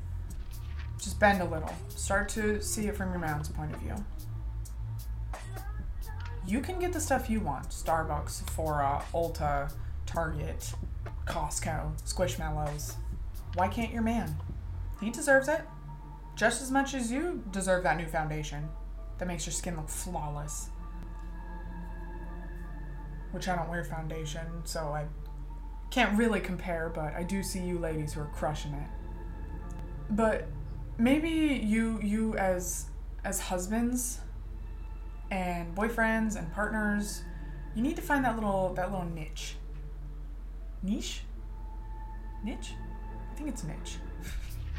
[0.99, 1.73] just bend a little.
[1.89, 3.95] Start to see it from your man's point of view.
[6.45, 9.73] You can get the stuff you want Starbucks, Sephora, Ulta,
[10.05, 10.71] Target,
[11.25, 12.95] Costco, Squishmallows.
[13.55, 14.35] Why can't your man?
[15.01, 15.61] He deserves it.
[16.35, 18.67] Just as much as you deserve that new foundation
[19.17, 20.69] that makes your skin look flawless.
[23.31, 25.05] Which I don't wear foundation, so I
[25.89, 28.89] can't really compare, but I do see you ladies who are crushing it.
[30.11, 30.47] But
[30.97, 32.85] maybe you you as
[33.23, 34.19] as husbands
[35.31, 37.23] and boyfriends and partners,
[37.73, 39.55] you need to find that little that little niche.
[40.85, 41.21] Niche?
[42.43, 42.73] Niche?
[43.31, 43.97] I think it's niche.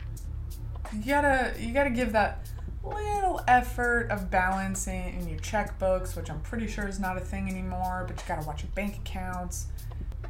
[0.92, 2.46] you gotta you gotta give that
[2.84, 7.48] little effort of balancing in your checkbooks, which I'm pretty sure is not a thing
[7.48, 9.66] anymore, but you gotta watch your bank accounts.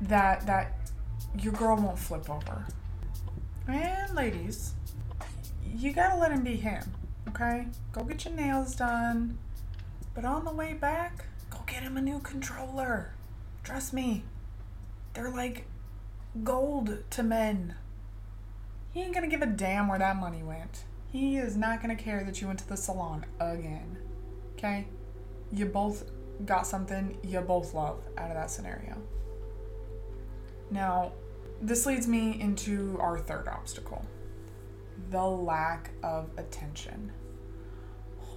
[0.00, 0.90] That that
[1.38, 2.64] your girl won't flip over.
[3.68, 4.72] And ladies,
[5.76, 6.90] you gotta let him be him,
[7.28, 7.66] okay?
[7.92, 9.36] Go get your nails done.
[10.14, 13.12] But on the way back, go get him a new controller.
[13.62, 14.22] Trust me,
[15.16, 15.64] they're like
[16.44, 17.74] gold to men.
[18.92, 20.84] He ain't gonna give a damn where that money went.
[21.10, 23.96] He is not gonna care that you went to the salon again.
[24.52, 24.86] Okay?
[25.50, 26.04] You both
[26.44, 28.98] got something you both love out of that scenario.
[30.70, 31.12] Now,
[31.62, 34.04] this leads me into our third obstacle
[35.10, 37.12] the lack of attention.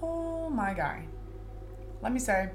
[0.01, 1.07] Oh my guy.
[2.01, 2.49] Let me say,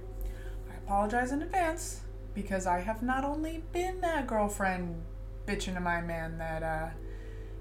[0.70, 2.03] I apologize in advance
[2.34, 5.02] because I have not only been that girlfriend
[5.46, 6.88] bitching to my man that uh,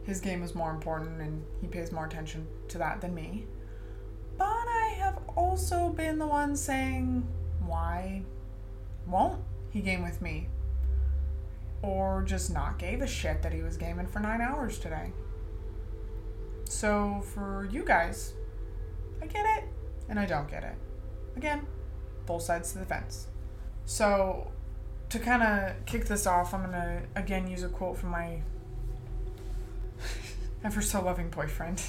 [0.04, 3.46] his game is more important and he pays more attention to that than me,
[4.38, 7.28] but I have also been the one saying,
[7.66, 8.24] why
[9.08, 10.50] won't he game with me?
[11.82, 15.12] Or just not gave a shit that he was gaming for nine hours today.
[16.70, 18.34] So for you guys,
[19.22, 19.66] I get it
[20.10, 20.76] and I don't get it.
[21.36, 21.68] Again,
[22.26, 23.28] both sides to the fence.
[23.86, 24.52] So
[25.14, 28.42] to kind of kick this off, I'm going to again use a quote from my
[30.64, 31.84] ever so loving boyfriend.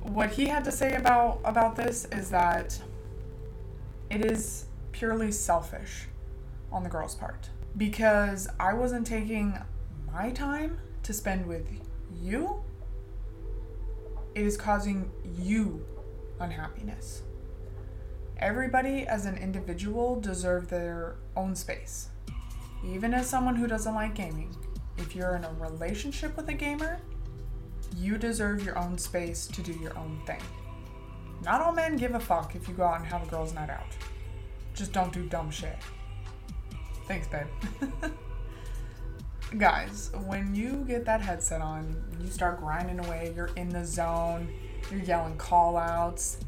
[0.00, 2.80] What he had to say about about this is that
[4.10, 6.06] it is purely selfish
[6.70, 9.58] on the girl's part because I wasn't taking
[10.12, 11.66] my time to spend with
[12.22, 12.62] you
[14.36, 15.84] it is causing you
[16.38, 17.22] unhappiness.
[18.38, 22.08] Everybody as an individual deserve their own space.
[22.84, 24.54] Even as someone who doesn't like gaming,
[24.98, 27.00] if you're in a relationship with a gamer,
[27.96, 30.42] you deserve your own space to do your own thing.
[31.44, 33.70] Not all men give a fuck if you go out and have a girls' night
[33.70, 33.96] out.
[34.74, 35.76] Just don't do dumb shit.
[37.06, 37.46] Thanks, babe.
[39.58, 44.52] guys, when you get that headset on, you start grinding away, you're in the zone,
[44.90, 46.38] you're yelling call outs,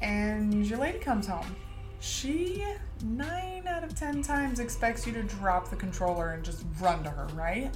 [0.00, 1.56] and your lady comes home.
[2.02, 2.64] She,
[3.04, 7.10] nine out of ten times, expects you to drop the controller and just run to
[7.10, 7.70] her, right?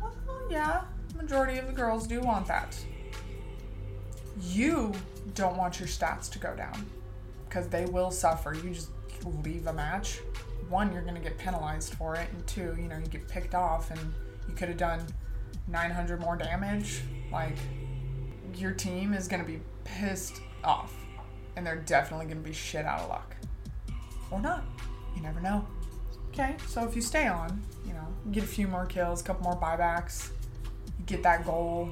[0.00, 0.12] Well,
[0.50, 0.82] yeah,
[1.16, 2.76] majority of the girls do want that.
[4.42, 4.92] You
[5.34, 6.84] don't want your stats to go down
[7.48, 8.54] because they will suffer.
[8.54, 8.90] You just
[9.44, 10.20] leave a match
[10.70, 13.54] one, you're going to get penalized for it, and two, you know, you get picked
[13.54, 14.00] off and
[14.48, 15.04] you could have done
[15.68, 17.02] 900 more damage.
[17.30, 17.56] Like,
[18.54, 20.94] your team is going to be pissed off,
[21.56, 23.36] and they're definitely going to be shit out of luck.
[24.30, 24.64] Or not.
[25.16, 25.66] You never know.
[26.28, 29.42] Okay, so if you stay on, you know, get a few more kills, a couple
[29.42, 30.30] more buybacks,
[30.98, 31.90] you get that goal,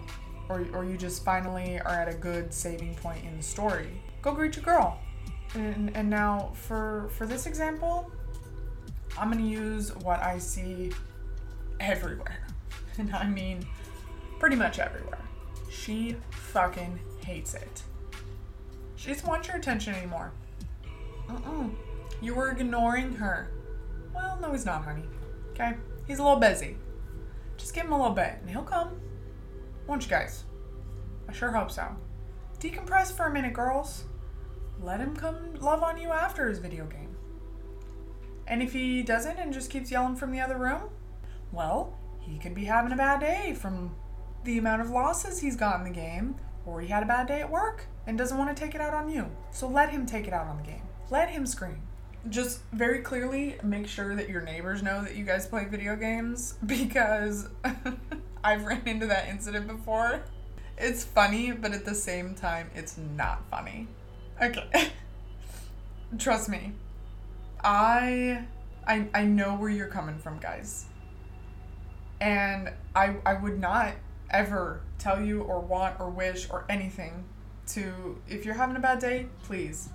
[0.49, 4.33] or, or you just finally are at a good saving point in the story, go
[4.33, 5.01] greet your girl.
[5.55, 8.11] And, and now for for this example,
[9.19, 10.93] I'm gonna use what I see
[11.81, 12.45] everywhere.
[12.99, 13.65] And I mean
[14.41, 15.23] pretty much everywhere.
[15.71, 17.83] She fucking hates it.
[18.99, 20.33] She doesn't want your attention anymore.
[21.29, 21.73] Mm-mm.
[22.21, 23.53] You were ignoring her.
[24.13, 25.05] Well, no, he's not, honey.
[25.53, 25.75] Okay?
[26.09, 26.77] He's a little busy.
[27.57, 29.01] Just give him a little bit, and he'll come.
[29.87, 30.43] Won't you guys?
[31.29, 31.87] I sure hope so.
[32.59, 34.03] Decompress for a minute, girls.
[34.83, 37.17] Let him come love on you after his video game.
[38.49, 40.91] And if he doesn't and just keeps yelling from the other room,
[41.53, 43.95] well, he could be having a bad day from
[44.43, 46.35] the amount of losses he's got in the game,
[46.67, 48.95] or he had a bad day at work and doesn't want to take it out
[48.95, 49.27] on you.
[49.53, 50.83] So let him take it out on the game.
[51.11, 51.83] Let him scream.
[52.31, 56.55] Just very clearly make sure that your neighbors know that you guys play video games
[56.67, 57.49] because
[58.45, 60.23] I've ran into that incident before.
[60.79, 63.87] It's funny, but at the same time, it's not funny.
[64.41, 64.91] Okay.
[66.19, 66.73] Trust me.
[67.63, 68.45] I
[68.87, 70.87] I I know where you're coming from, guys.
[72.21, 73.95] And I I would not
[74.31, 77.25] ever tell you or want or wish or anything
[77.69, 79.91] to if you're having a bad day, please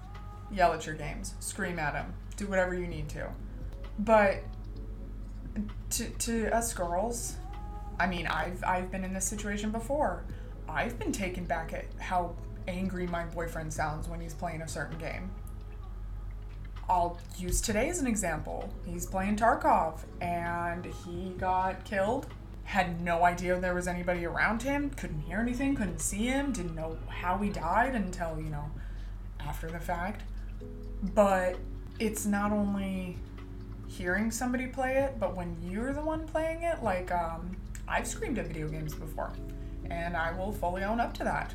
[0.51, 3.30] yell at your games, scream at them, do whatever you need to.
[3.99, 4.43] But
[5.91, 7.36] to to us girls,
[7.99, 10.24] I mean, I've I've been in this situation before.
[10.67, 12.36] I've been taken back at how
[12.67, 15.30] angry my boyfriend sounds when he's playing a certain game.
[16.89, 18.69] I'll use today as an example.
[18.86, 22.28] He's playing Tarkov and he got killed.
[22.64, 26.76] Had no idea there was anybody around him, couldn't hear anything, couldn't see him, didn't
[26.76, 28.72] know how he died until, you know,
[29.39, 30.24] after the fact.
[31.14, 31.57] But
[31.99, 33.18] it's not only
[33.88, 37.55] hearing somebody play it, but when you're the one playing it, like, um,
[37.88, 39.34] I've screamed at video games before,
[39.89, 41.53] and I will fully own up to that.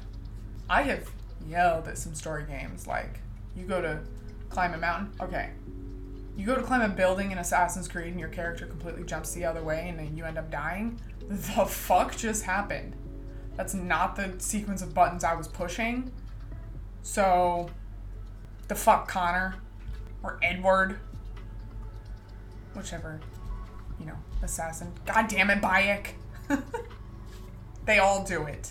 [0.70, 1.10] I have
[1.48, 3.20] yelled at some story games, like,
[3.56, 4.00] you go to
[4.50, 5.12] climb a mountain.
[5.20, 5.50] Okay.
[6.38, 9.44] You go to climb a building in Assassin's Creed and your character completely jumps the
[9.44, 11.00] other way and then you end up dying.
[11.28, 12.94] The fuck just happened?
[13.56, 16.12] That's not the sequence of buttons I was pushing.
[17.02, 17.68] So,
[18.68, 19.56] the fuck Connor
[20.22, 21.00] or Edward,
[22.74, 23.18] whichever,
[23.98, 24.92] you know, assassin.
[25.06, 26.10] God damn it, Bayek.
[27.84, 28.70] they all do it.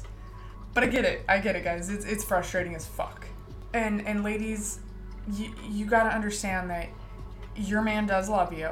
[0.74, 1.26] But I get it.
[1.28, 1.90] I get it, guys.
[1.90, 3.28] It's it's frustrating as fuck.
[3.74, 4.80] And and ladies,
[5.34, 6.88] you, you got to understand that
[7.58, 8.70] your man does love you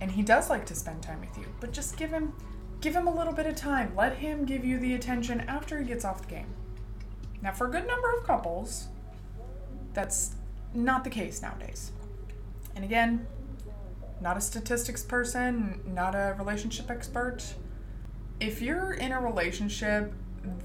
[0.00, 2.32] and he does like to spend time with you but just give him
[2.80, 3.92] give him a little bit of time.
[3.96, 6.46] Let him give you the attention after he gets off the game.
[7.42, 8.88] Now for a good number of couples
[9.94, 10.36] that's
[10.74, 11.92] not the case nowadays.
[12.76, 13.26] And again
[14.20, 17.54] not a statistics person not a relationship expert.
[18.40, 20.12] If you're in a relationship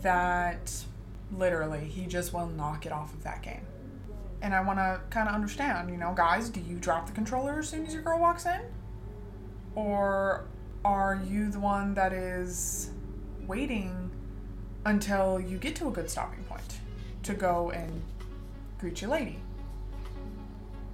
[0.01, 0.85] that
[1.31, 3.65] literally he just will knock it off of that game
[4.43, 7.59] and I want to kind of understand, you know, guys, do you drop the controller
[7.59, 8.59] as soon as your girl walks in?
[9.73, 10.43] Or
[10.83, 12.91] are you the one that is
[13.47, 14.11] waiting
[14.85, 16.79] until you get to a good stopping point
[17.23, 18.01] to go and
[18.79, 19.39] greet your lady?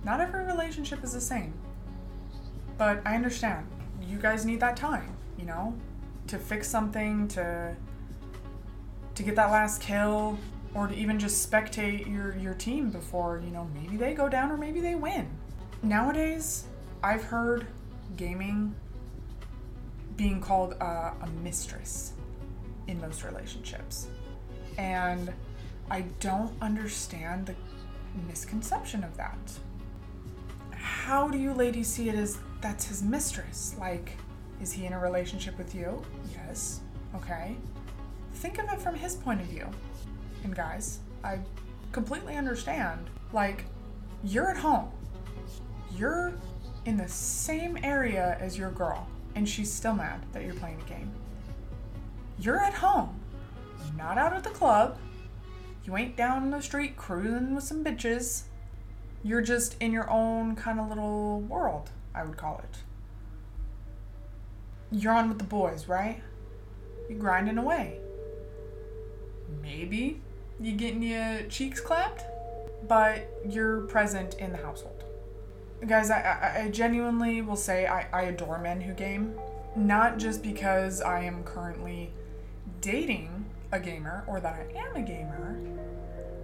[0.03, 1.51] Not every relationship is the same.
[2.77, 3.65] But I understand.
[4.07, 5.73] You guys need that time, you know,
[6.27, 7.75] to fix something, to
[9.15, 10.37] to get that last kill,
[10.73, 14.51] or to even just spectate your your team before you know maybe they go down
[14.51, 15.27] or maybe they win.
[15.81, 16.65] Nowadays
[17.03, 17.65] i've heard
[18.17, 18.75] gaming
[20.17, 22.13] being called a, a mistress
[22.87, 24.07] in most relationships.
[24.77, 25.33] And
[25.89, 27.55] i don't understand the
[28.27, 29.37] misconception of that.
[30.71, 33.75] How do you ladies see it as that's his mistress?
[33.79, 34.11] Like
[34.61, 36.03] is he in a relationship with you?
[36.33, 36.81] Yes.
[37.15, 37.55] Okay.
[38.35, 39.67] Think of it from his point of view
[40.43, 41.39] and guys, I
[41.91, 43.09] completely understand.
[43.33, 43.65] Like,
[44.23, 44.91] you're at home,
[45.95, 46.33] you're
[46.85, 50.89] in the same area as your girl, and she's still mad that you're playing a
[50.89, 51.11] game.
[52.39, 53.19] You're at home,
[53.97, 54.97] not out at the club.
[55.83, 58.43] You ain't down the street cruising with some bitches.
[59.23, 62.77] You're just in your own kind of little world, I would call it.
[64.91, 66.21] You're on with the boys, right?
[67.09, 67.99] You're grinding away.
[69.61, 70.21] Maybe
[70.59, 72.23] you getting your cheeks clapped,
[72.87, 75.03] but you're present in the household.
[75.87, 79.33] Guys, I, I, genuinely will say I, I adore men who game.
[79.75, 82.11] Not just because I am currently
[82.81, 85.57] dating a gamer or that I am a gamer,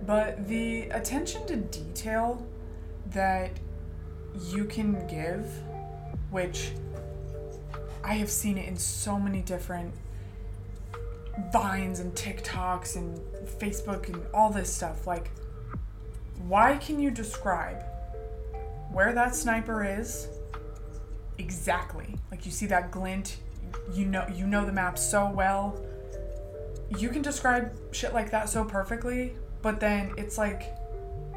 [0.06, 2.46] but the attention to detail
[3.12, 3.52] that
[4.50, 5.46] you can give,
[6.30, 6.72] which
[8.04, 9.94] I have seen it in so many different
[11.52, 13.20] vines and TikToks and
[13.60, 15.06] Facebook and all this stuff.
[15.08, 15.32] Like,
[16.48, 17.84] why can you describe
[18.92, 20.28] where that sniper is
[21.38, 22.16] exactly?
[22.32, 23.38] Like, you see that glint,
[23.94, 25.82] you know, you know the map so well.
[26.98, 30.76] You can describe shit like that so perfectly, but then it's like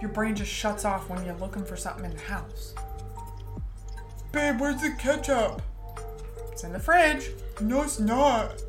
[0.00, 2.74] your brain just shuts off when you're looking for something in the house.
[4.30, 5.62] Babe, where's the ketchup?
[6.52, 7.30] It's in the fridge.
[7.60, 8.62] No, it's not.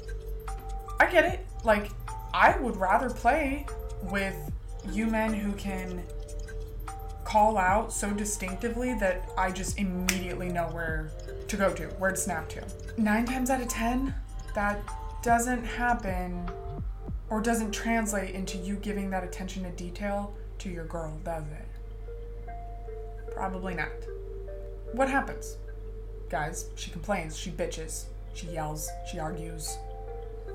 [1.00, 1.46] I get it.
[1.64, 1.92] Like,
[2.34, 3.66] I would rather play
[4.04, 4.36] with
[4.92, 6.04] you men who can
[7.24, 11.12] call out so distinctively that I just immediately know where
[11.48, 12.64] to go to, where to snap to.
[12.98, 14.14] Nine times out of ten,
[14.56, 14.82] that
[15.22, 16.50] doesn't happen
[17.30, 22.52] or doesn't translate into you giving that attention to detail to your girl, does it?
[23.32, 23.90] Probably not.
[24.94, 25.58] What happens?
[26.30, 29.78] Guys, she complains, she bitches, she yells, she argues,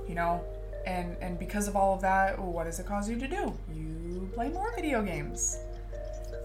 [0.08, 0.44] you know?
[0.86, 3.52] And and because of all of that, what does it cause you to do?
[3.72, 5.58] You play more video games.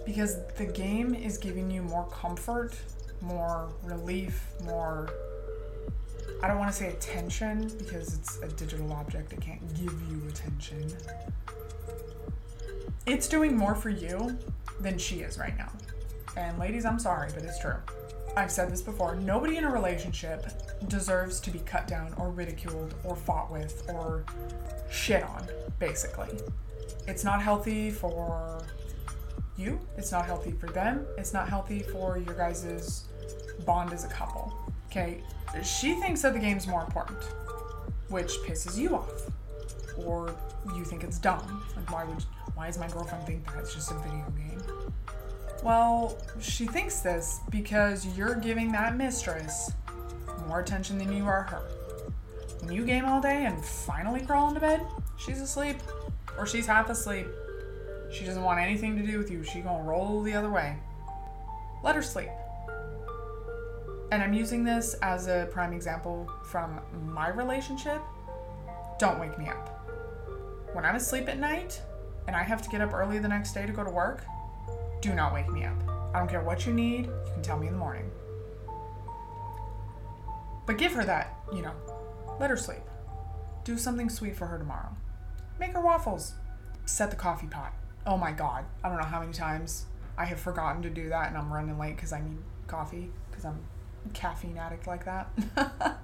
[0.06, 2.74] Because the game is giving you more comfort,
[3.22, 5.10] more relief, more
[6.42, 10.22] I don't want to say attention because it's a digital object, it can't give you
[10.30, 10.90] attention.
[13.06, 14.38] It's doing more for you
[14.80, 15.72] than she is right now.
[16.38, 17.76] And ladies, I'm sorry, but it's true.
[18.38, 20.46] I've said this before nobody in a relationship
[20.88, 24.24] deserves to be cut down or ridiculed or fought with or
[24.90, 26.30] shit on, basically.
[27.08, 28.62] It's not healthy for
[29.58, 33.08] you, it's not healthy for them, it's not healthy for your guys'
[33.66, 34.54] bond as a couple.
[34.88, 35.22] Okay,
[35.64, 37.22] she thinks that the game's more important,
[38.08, 39.30] which pisses you off.
[40.06, 40.34] Or
[40.76, 41.64] you think it's dumb.
[41.76, 42.24] Like, why would,
[42.56, 44.62] why does my girlfriend think that it's just a video game?
[45.64, 49.72] Well, she thinks this because you're giving that mistress
[50.48, 51.62] more attention than you are her.
[52.62, 54.86] When you game all day and finally crawl into bed,
[55.18, 55.78] she's asleep.
[56.38, 57.28] Or she's half asleep.
[58.12, 59.44] She doesn't want anything to do with you.
[59.44, 60.78] She gonna roll the other way.
[61.84, 62.30] Let her sleep.
[64.12, 68.02] And I'm using this as a prime example from my relationship.
[68.98, 69.88] Don't wake me up.
[70.74, 71.82] When I'm asleep at night
[72.28, 74.24] and I have to get up early the next day to go to work,
[75.02, 75.78] do not wake me up.
[76.14, 78.10] I don't care what you need, you can tell me in the morning.
[80.66, 81.74] But give her that, you know,
[82.40, 82.82] let her sleep.
[83.64, 84.96] Do something sweet for her tomorrow.
[85.60, 86.34] Make her waffles.
[86.86, 87.74] Set the coffee pot.
[88.06, 89.86] Oh my god, I don't know how many times
[90.18, 92.38] I have forgotten to do that and I'm running late because I need
[92.68, 93.60] coffee because I'm
[94.06, 95.30] a caffeine addict like that.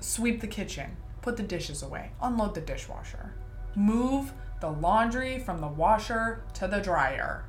[0.00, 0.96] Sweep the kitchen.
[1.22, 2.10] Put the dishes away.
[2.20, 3.34] Unload the dishwasher.
[3.74, 7.44] Move the laundry from the washer to the dryer.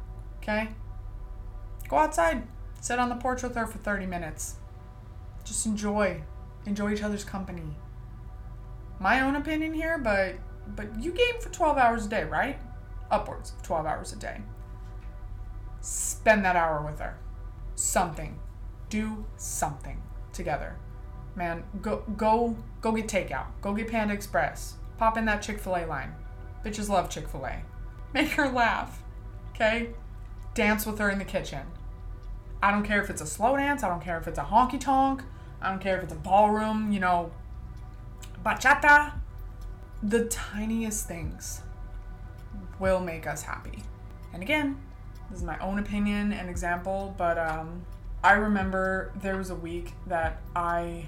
[0.45, 0.69] Okay?
[1.89, 2.43] Go outside.
[2.81, 4.57] Sit on the porch with her for 30 minutes.
[5.43, 6.21] Just enjoy.
[6.67, 7.75] Enjoy each other's company.
[8.99, 10.35] My own opinion here, but
[10.75, 12.59] but you game for 12 hours a day, right?
[13.09, 14.41] Upwards of 12 hours a day.
[15.81, 17.17] Spend that hour with her.
[17.73, 18.39] Something.
[18.89, 20.77] Do something together.
[21.35, 23.47] Man, go go go get takeout.
[23.61, 24.75] Go get Panda Express.
[24.97, 26.13] Pop in that Chick-fil-A line.
[26.63, 27.63] Bitches love Chick-fil-A.
[28.13, 29.03] Make her laugh.
[29.49, 29.89] Okay?
[30.55, 31.67] Dance with her in the kitchen.
[32.63, 34.79] I don't care if it's a slow dance, I don't care if it's a honky
[34.79, 35.21] tonk,
[35.61, 37.31] I don't care if it's a ballroom, you know,
[38.43, 39.13] bachata.
[40.01, 41.61] The tiniest things
[42.79, 43.83] will make us happy.
[44.33, 44.77] And again,
[45.29, 47.85] this is my own opinion and example, but um,
[48.23, 51.05] I remember there was a week that I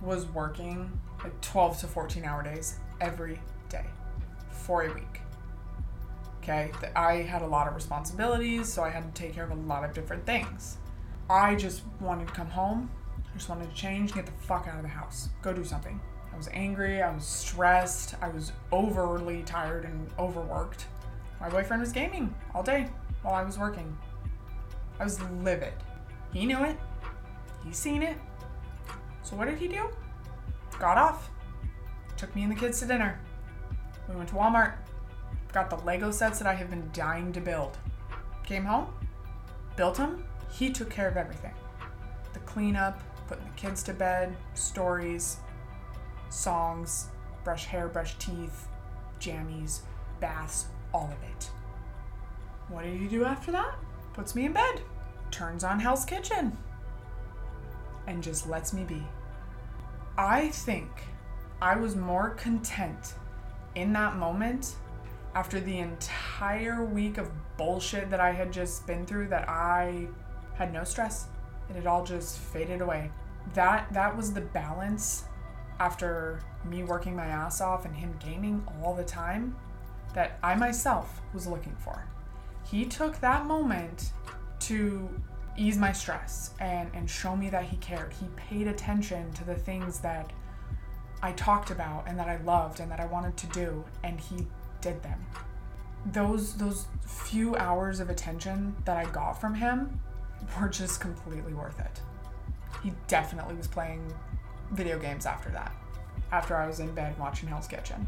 [0.00, 0.90] was working
[1.22, 3.86] like 12 to 14 hour days every day
[4.50, 5.11] for a week.
[6.42, 9.54] Okay, I had a lot of responsibilities, so I had to take care of a
[9.54, 10.78] lot of different things.
[11.30, 12.90] I just wanted to come home.
[13.16, 16.00] I just wanted to change, get the fuck out of the house, go do something.
[16.32, 20.86] I was angry, I was stressed, I was overly tired and overworked.
[21.40, 22.88] My boyfriend was gaming all day
[23.22, 23.96] while I was working.
[24.98, 25.74] I was livid.
[26.32, 26.76] He knew it.
[27.64, 28.16] He seen it.
[29.22, 29.88] So what did he do?
[30.80, 31.30] Got off.
[32.16, 33.20] Took me and the kids to dinner.
[34.08, 34.74] We went to Walmart
[35.52, 37.76] got the Lego sets that I have been dying to build.
[38.44, 38.92] Came home,
[39.76, 40.24] built them.
[40.50, 41.52] He took care of everything
[42.32, 45.36] the cleanup, putting the kids to bed, stories,
[46.30, 47.08] songs,
[47.44, 48.68] brush hair, brush teeth,
[49.20, 49.80] jammies,
[50.20, 51.50] baths, all of it.
[52.68, 53.74] What did he do after that?
[54.14, 54.80] Puts me in bed,
[55.30, 56.56] turns on Hell's Kitchen,
[58.06, 59.02] and just lets me be.
[60.16, 60.88] I think
[61.60, 63.14] I was more content
[63.74, 64.74] in that moment
[65.34, 70.08] after the entire week of bullshit that I had just been through that I
[70.54, 71.26] had no stress.
[71.68, 73.10] And it all just faded away.
[73.54, 75.24] That that was the balance
[75.80, 79.56] after me working my ass off and him gaming all the time
[80.14, 82.06] that I myself was looking for.
[82.64, 84.12] He took that moment
[84.60, 85.08] to
[85.56, 88.12] ease my stress and, and show me that he cared.
[88.12, 90.30] He paid attention to the things that
[91.22, 94.46] I talked about and that I loved and that I wanted to do, and he
[94.82, 95.24] did them.
[96.06, 100.00] Those those few hours of attention that I got from him
[100.60, 102.00] were just completely worth it.
[102.82, 104.12] He definitely was playing
[104.72, 105.72] video games after that.
[106.32, 108.06] After I was in bed watching Hell's Kitchen.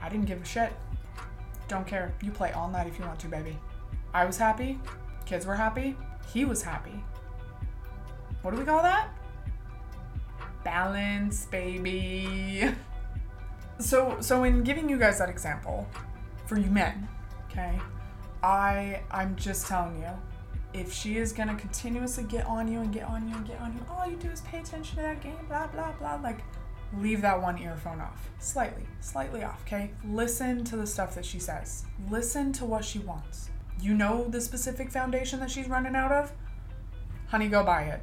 [0.00, 0.72] I didn't give a shit.
[1.66, 2.14] Don't care.
[2.22, 3.58] You play all night if you want to, baby.
[4.12, 4.78] I was happy.
[5.24, 5.96] Kids were happy.
[6.32, 7.02] He was happy.
[8.42, 9.08] What do we call that?
[10.64, 12.74] Balance, baby.
[13.78, 15.86] So so in giving you guys that example,
[16.46, 17.08] for you men,
[17.50, 17.78] okay,
[18.42, 20.10] I I'm just telling you,
[20.72, 23.72] if she is gonna continuously get on you and get on you and get on
[23.74, 26.38] you, all you do is pay attention to that game, blah blah blah, like
[26.96, 28.28] leave that one earphone off.
[28.38, 29.90] Slightly, slightly off, okay?
[30.04, 31.84] Listen to the stuff that she says.
[32.10, 33.50] Listen to what she wants.
[33.80, 36.32] You know the specific foundation that she's running out of?
[37.28, 38.00] Honey, go buy it.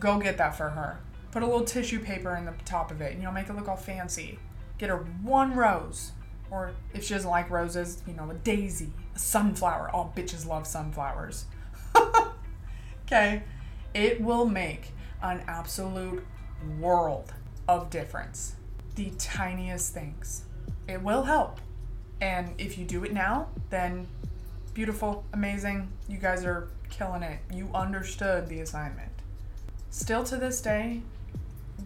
[0.00, 0.98] Go get that for her.
[1.30, 3.54] Put a little tissue paper in the top of it, and you know, make it
[3.54, 4.38] look all fancy.
[4.82, 6.10] Get her one rose.
[6.50, 9.90] Or if she doesn't like roses, you know, a daisy, a sunflower.
[9.92, 11.44] All bitches love sunflowers.
[13.06, 13.44] okay?
[13.94, 14.90] It will make
[15.22, 16.26] an absolute
[16.80, 17.32] world
[17.68, 18.56] of difference.
[18.96, 20.46] The tiniest things.
[20.88, 21.60] It will help.
[22.20, 24.08] And if you do it now, then
[24.74, 25.92] beautiful, amazing.
[26.08, 27.38] You guys are killing it.
[27.54, 29.12] You understood the assignment.
[29.90, 31.02] Still to this day,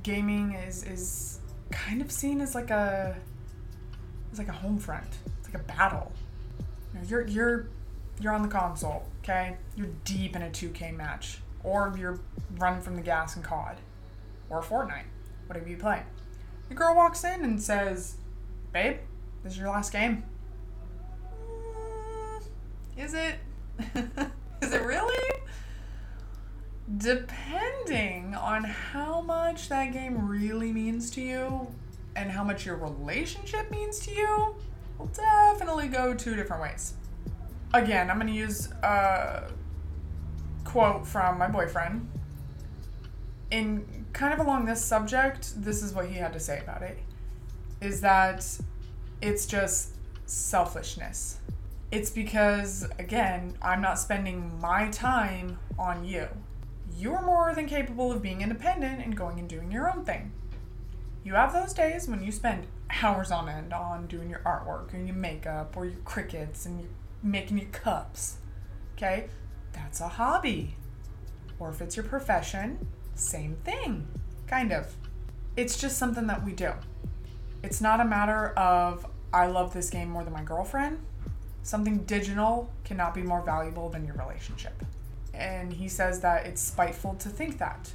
[0.03, 1.36] gaming is is
[1.71, 3.17] kind of seen as like a
[4.31, 5.09] it's like a home front.
[5.39, 6.13] It's like a battle.
[6.93, 7.69] You know, you're you're
[8.21, 9.57] you're on the console, okay?
[9.77, 12.19] You're deep in a 2K match, or you're
[12.57, 13.77] running from the gas in COD,
[14.49, 15.05] or Fortnite,
[15.47, 16.03] whatever you play.
[16.71, 18.17] Your girl walks in and says,
[18.73, 18.99] "Babe,
[19.43, 20.25] this is your last game."
[21.41, 22.43] Mm,
[22.97, 23.37] is it?
[24.63, 25.41] is it really?
[26.99, 31.67] Depending on how much that game really means to you
[32.15, 34.55] and how much your relationship means to you,
[34.99, 36.95] will definitely go two different ways.
[37.75, 39.51] Again, I'm going to use a
[40.65, 42.09] quote from my boyfriend.
[43.51, 46.99] In kind of along this subject, this is what he had to say about it
[47.81, 48.47] is that
[49.21, 49.95] it's just
[50.27, 51.39] selfishness.
[51.91, 56.29] It's because, again, I'm not spending my time on you.
[56.95, 60.33] You're more than capable of being independent and going and doing your own thing.
[61.25, 62.67] You have those days when you spend
[63.03, 66.91] hours on end on doing your artwork or your makeup or your Cricuts and you're
[67.23, 68.39] making your cups.
[68.97, 69.29] Okay?
[69.73, 70.77] That's a hobby.
[71.59, 74.07] Or if it's your profession, same thing.
[74.47, 74.95] Kind of.
[75.57, 76.73] It's just something that we do.
[77.63, 80.99] It's not a matter of I love this game more than my girlfriend.
[81.63, 84.85] Something digital cannot be more valuable than your relationship.
[85.37, 87.93] And he says that it's spiteful to think that.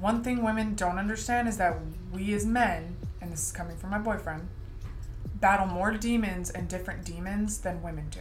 [0.00, 1.78] One thing women don't understand is that
[2.12, 4.48] we as men, and this is coming from my boyfriend,
[5.40, 8.20] battle more demons and different demons than women do.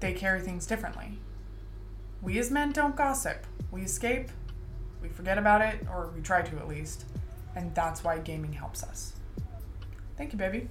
[0.00, 1.18] They carry things differently.
[2.20, 3.46] We as men don't gossip.
[3.70, 4.30] We escape,
[5.00, 7.04] we forget about it, or we try to at least,
[7.54, 9.14] and that's why gaming helps us.
[10.16, 10.68] Thank you, baby.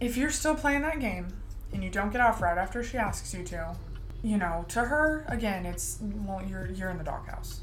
[0.00, 1.28] If you're still playing that game
[1.72, 3.76] and you don't get off right after she asks you to,
[4.26, 7.60] you know, to her, again, it's well, you're you're in the doghouse.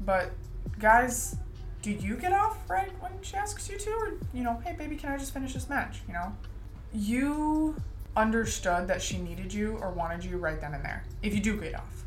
[0.00, 0.30] But
[0.78, 1.36] guys,
[1.82, 4.96] do you get off right when she asks you to, or you know, hey baby,
[4.96, 6.00] can I just finish this match?
[6.08, 6.34] You know,
[6.94, 7.76] you
[8.16, 11.04] understood that she needed you or wanted you right then and there.
[11.22, 12.04] If you do get off,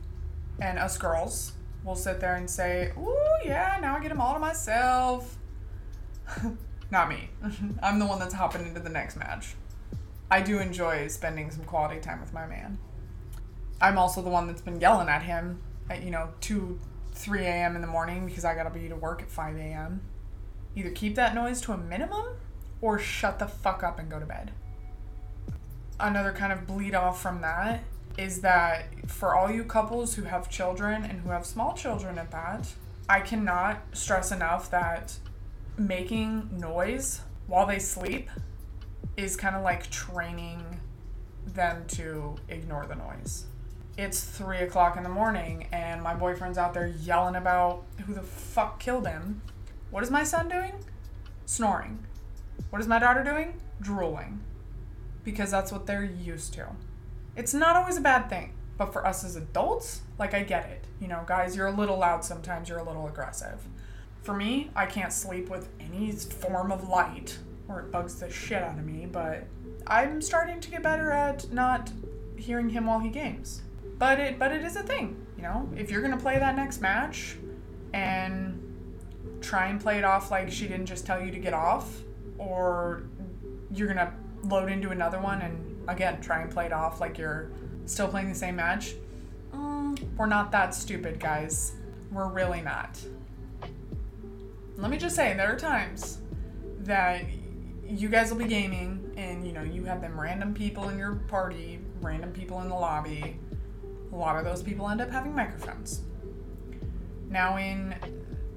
[0.59, 1.51] and us girls
[1.83, 5.37] will sit there and say, "Ooh, yeah, now I get them all to myself."
[6.89, 7.29] Not me.
[7.83, 9.53] I'm the one that's hopping into the next match.
[10.31, 12.79] I do enjoy spending some quality time with my man.
[13.81, 16.79] I'm also the one that's been yelling at him at, you know, 2,
[17.13, 17.75] 3 a.m.
[17.75, 20.01] in the morning because I gotta be to work at 5 a.m.
[20.75, 22.35] Either keep that noise to a minimum
[22.79, 24.51] or shut the fuck up and go to bed.
[25.99, 27.83] Another kind of bleed off from that
[28.17, 32.31] is that for all you couples who have children and who have small children at
[32.31, 32.73] that,
[33.09, 35.17] I cannot stress enough that
[35.77, 38.29] making noise while they sleep
[39.17, 40.79] is kind of like training
[41.45, 43.45] them to ignore the noise.
[43.97, 48.21] It's three o'clock in the morning, and my boyfriend's out there yelling about who the
[48.21, 49.41] fuck killed him.
[49.89, 50.73] What is my son doing?
[51.45, 51.99] Snoring.
[52.69, 53.59] What is my daughter doing?
[53.81, 54.39] Drooling.
[55.23, 56.67] Because that's what they're used to.
[57.35, 60.85] It's not always a bad thing, But for us as adults, like I get it.
[60.99, 63.67] You know, guys, you're a little loud sometimes, you're a little aggressive.
[64.23, 67.37] For me, I can't sleep with any form of light
[67.67, 69.43] or it bugs the shit out of me, but
[69.87, 71.91] I'm starting to get better at not
[72.35, 73.61] hearing him while he games.
[74.01, 75.69] But it but it is a thing, you know?
[75.77, 77.37] If you're to play that next match
[77.93, 78.59] and
[79.41, 82.01] try and play it off like she didn't just tell you to get off
[82.39, 83.03] or
[83.71, 84.11] you're to
[84.45, 87.51] load into another one and again try and play it off like you're
[87.85, 88.95] still playing the same match.
[89.53, 91.73] Mm, we're not that stupid, guys.
[92.11, 92.99] We're really not.
[94.77, 96.17] Let me just say, there are times
[96.79, 97.25] that
[97.87, 101.17] you guys will be gaming and you know you have them random people in your
[101.27, 103.37] party random people in the lobby
[104.11, 106.01] a lot of those people end up having microphones.
[107.29, 107.95] Now in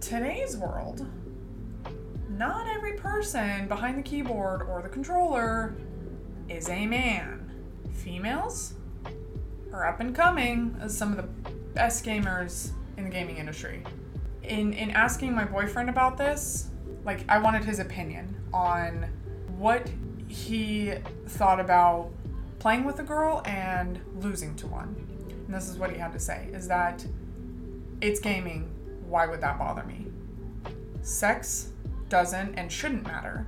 [0.00, 1.06] today's world
[2.28, 5.76] not every person behind the keyboard or the controller
[6.48, 7.52] is a man.
[7.92, 8.74] Females
[9.72, 13.82] are up and coming as some of the best gamers in the gaming industry.
[14.42, 16.70] In in asking my boyfriend about this
[17.04, 19.06] like I wanted his opinion on
[19.56, 19.88] what
[20.26, 20.94] he
[21.26, 22.10] thought about
[22.58, 25.13] playing with a girl and losing to one.
[25.46, 27.04] And this is what he had to say is that
[28.00, 28.70] it's gaming.
[29.06, 30.06] Why would that bother me?
[31.02, 31.70] Sex
[32.08, 33.46] doesn't and shouldn't matter.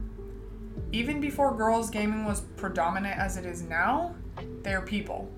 [0.92, 4.14] Even before girls gaming was predominant as it is now,
[4.62, 5.30] they're people.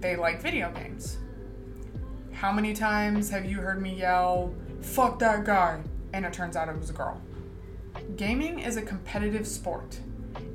[0.00, 1.18] They like video games.
[2.32, 5.80] How many times have you heard me yell, fuck that guy?
[6.12, 7.20] And it turns out it was a girl.
[8.16, 9.98] Gaming is a competitive sport.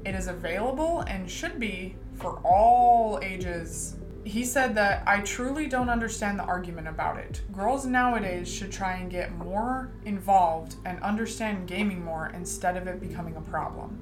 [0.06, 3.96] It is available and should be for all ages.
[4.26, 7.42] He said that I truly don't understand the argument about it.
[7.52, 13.00] Girls nowadays should try and get more involved and understand gaming more instead of it
[13.00, 13.98] becoming a problem.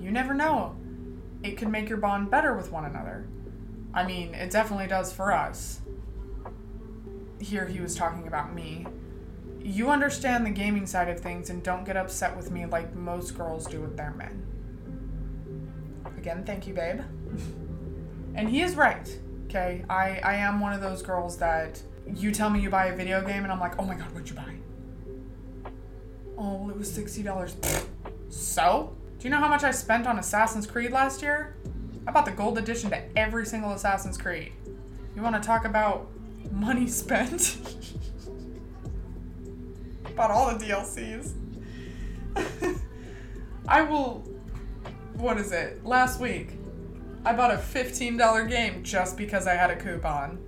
[0.00, 0.76] You never know.
[1.42, 3.26] It could make your bond better with one another.
[3.92, 5.80] I mean, it definitely does for us.
[7.40, 8.86] Here he was talking about me
[9.64, 13.34] you understand the gaming side of things and don't get upset with me like most
[13.36, 14.46] girls do with their men.
[16.18, 17.00] Again, thank you, babe.
[18.34, 19.18] And he is right.
[19.46, 22.96] Okay, I I am one of those girls that you tell me you buy a
[22.96, 24.54] video game and I'm like, oh my god, what'd you buy?
[26.36, 27.56] Oh, well, it was sixty dollars.
[28.28, 31.56] so, do you know how much I spent on Assassin's Creed last year?
[32.06, 34.52] I bought the gold edition to every single Assassin's Creed.
[35.16, 36.10] You want to talk about
[36.50, 37.56] money spent?
[40.16, 41.32] bought all the DLCs.
[43.68, 44.24] I will.
[45.14, 45.84] What is it?
[45.84, 46.50] Last week,
[47.24, 50.38] I bought a $15 game just because I had a coupon.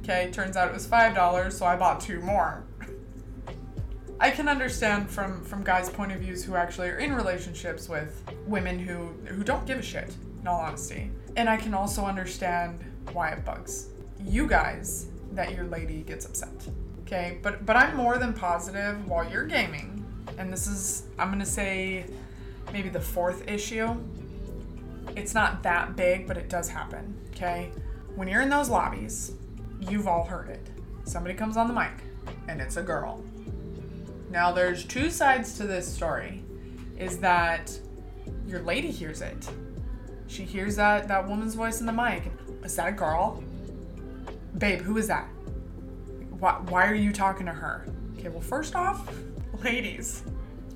[0.00, 2.64] Okay, turns out it was $5, so I bought two more.
[4.20, 8.24] I can understand from from guys' point of views who actually are in relationships with
[8.46, 11.10] women who who don't give a shit, in all honesty.
[11.36, 13.88] And I can also understand why it bugs
[14.24, 16.50] you guys that your lady gets upset.
[17.02, 20.04] Okay, but but I'm more than positive while you're gaming,
[20.38, 22.06] and this is I'm gonna say
[22.72, 23.96] maybe the fourth issue.
[25.14, 27.16] It's not that big, but it does happen.
[27.30, 27.70] Okay,
[28.14, 29.32] when you're in those lobbies,
[29.80, 30.66] you've all heard it.
[31.04, 31.92] Somebody comes on the mic,
[32.48, 33.22] and it's a girl.
[34.30, 36.42] Now there's two sides to this story.
[36.98, 37.78] Is that
[38.46, 39.48] your lady hears it?
[40.26, 42.32] She hears that that woman's voice in the mic.
[42.64, 43.44] Is that a girl?
[44.58, 45.28] Babe, who is that?
[46.38, 47.86] why, why are you talking to her?
[48.18, 49.08] Okay, well, first off,
[49.64, 50.22] ladies,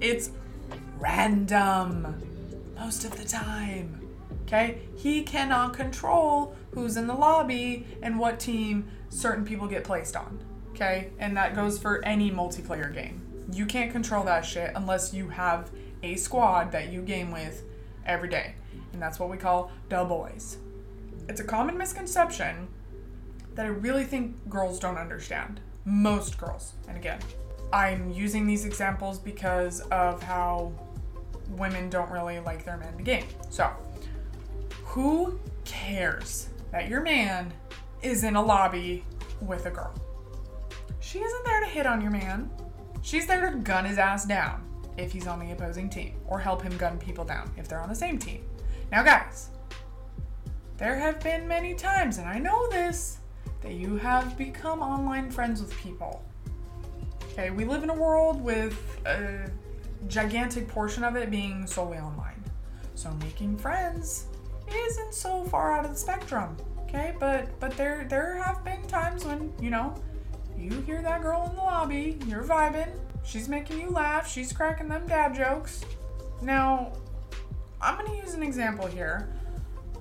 [0.00, 0.30] it's
[0.98, 2.14] random
[2.78, 3.99] most of the time.
[4.50, 4.78] Okay?
[4.96, 10.40] He cannot control who's in the lobby and what team certain people get placed on.
[10.72, 11.10] Okay?
[11.20, 13.22] And that goes for any multiplayer game.
[13.52, 15.70] You can't control that shit unless you have
[16.02, 17.62] a squad that you game with
[18.04, 18.54] every day.
[18.92, 20.58] And that's what we call the boys.
[21.28, 22.66] It's a common misconception
[23.54, 25.60] that I really think girls don't understand.
[25.84, 26.72] Most girls.
[26.88, 27.20] And again,
[27.72, 30.72] I'm using these examples because of how
[31.50, 33.26] women don't really like their men to game.
[33.48, 33.70] So,
[34.90, 37.52] who cares that your man
[38.02, 39.04] is in a lobby
[39.40, 39.94] with a girl?
[40.98, 42.50] She isn't there to hit on your man.
[43.00, 44.68] She's there to gun his ass down
[44.98, 47.88] if he's on the opposing team, or help him gun people down if they're on
[47.88, 48.44] the same team.
[48.90, 49.50] Now, guys,
[50.76, 53.18] there have been many times, and I know this,
[53.60, 56.24] that you have become online friends with people.
[57.32, 58.76] Okay, we live in a world with
[59.06, 59.48] a
[60.08, 62.42] gigantic portion of it being solely online.
[62.96, 64.26] So making friends
[64.74, 66.56] isn't so far out of the spectrum.
[66.82, 69.94] Okay, but but there there have been times when, you know,
[70.56, 72.90] you hear that girl in the lobby, you're vibing,
[73.24, 75.84] she's making you laugh, she's cracking them dad jokes.
[76.42, 76.92] Now,
[77.80, 79.32] I'm gonna use an example here.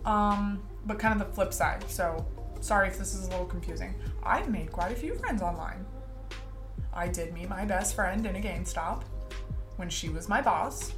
[0.05, 1.83] Um, but kind of the flip side.
[1.89, 2.25] So
[2.61, 3.95] Sorry if this is a little confusing.
[4.23, 5.85] I've made quite a few friends online.
[6.93, 9.03] I did meet my best friend in a GameStop
[9.77, 10.91] when she was my boss,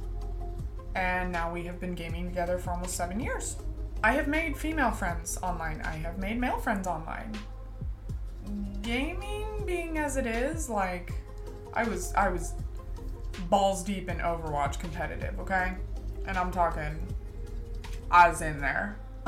[0.94, 3.56] and now we have been gaming together for almost seven years.
[4.04, 7.36] I have made female friends online, I have made male friends online.
[8.82, 11.12] Gaming being as it is, like
[11.74, 12.54] I was I was
[13.48, 15.74] balls deep in Overwatch competitive, okay?
[16.26, 17.00] And I'm talking
[18.10, 18.96] I was in there.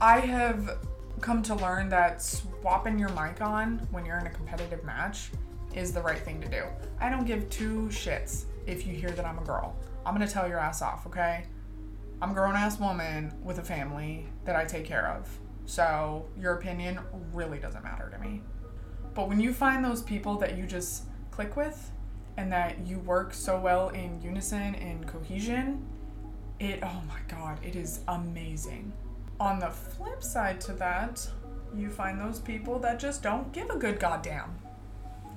[0.00, 0.78] I have
[1.20, 5.30] come to learn that swapping your mic on when you're in a competitive match
[5.74, 6.64] is the right thing to do.
[7.00, 9.76] I don't give two shits if you hear that I'm a girl.
[10.06, 11.46] I'm gonna tell your ass off, okay?
[12.22, 15.28] I'm a grown ass woman with a family that I take care of.
[15.66, 17.00] So your opinion
[17.32, 18.40] really doesn't matter to me.
[19.14, 21.90] But when you find those people that you just click with
[22.36, 25.84] and that you work so well in unison and cohesion,
[26.60, 28.92] it, oh my god, it is amazing.
[29.40, 31.28] On the flip side to that,
[31.76, 34.54] you find those people that just don't give a good goddamn.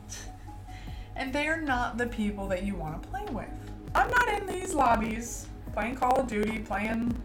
[1.16, 3.69] and they are not the people that you want to play with.
[3.96, 7.20] I'm not in these lobbies playing Call of Duty, playing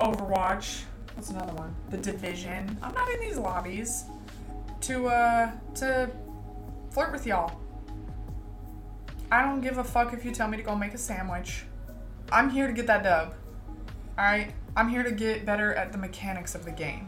[0.00, 0.82] Overwatch.
[1.14, 1.74] What's another one?
[1.90, 2.78] The Division.
[2.82, 4.04] I'm not in these lobbies
[4.82, 6.10] to uh to
[6.90, 7.60] flirt with y'all.
[9.30, 11.64] I don't give a fuck if you tell me to go make a sandwich.
[12.32, 13.34] I'm here to get that dub.
[14.18, 14.54] Alright?
[14.76, 17.06] I'm here to get better at the mechanics of the game.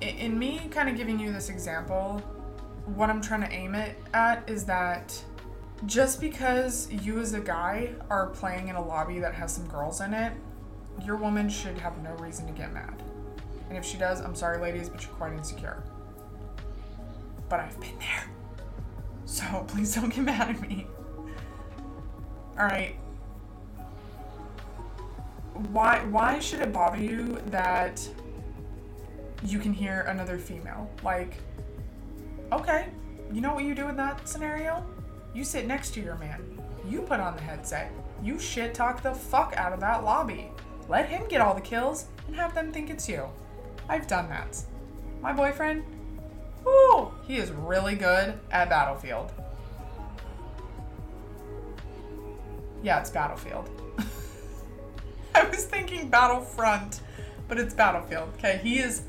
[0.00, 2.20] In me kind of giving you this example,
[2.86, 5.22] what I'm trying to aim it at is that
[5.86, 10.00] just because you as a guy are playing in a lobby that has some girls
[10.00, 10.32] in it,
[11.04, 13.02] your woman should have no reason to get mad.
[13.68, 15.82] And if she does, I'm sorry, ladies, but you're quite insecure.
[17.48, 18.24] But I've been there.
[19.24, 20.86] So please don't get mad at me.
[22.58, 22.96] Alright,
[25.72, 28.06] why why should it bother you that
[29.44, 30.90] you can hear another female?
[31.02, 31.34] Like,
[32.52, 32.88] okay,
[33.32, 34.84] you know what you do in that scenario?
[35.32, 36.42] You sit next to your man.
[36.88, 37.92] You put on the headset.
[38.22, 40.50] You shit talk the fuck out of that lobby.
[40.88, 43.26] Let him get all the kills and have them think it's you.
[43.88, 44.60] I've done that.
[45.22, 45.84] My boyfriend,
[46.64, 49.32] whoo, he is really good at Battlefield.
[52.82, 53.70] Yeah, it's Battlefield.
[55.34, 57.02] I was thinking Battlefront,
[57.46, 58.30] but it's Battlefield.
[58.38, 59.02] Okay, he is.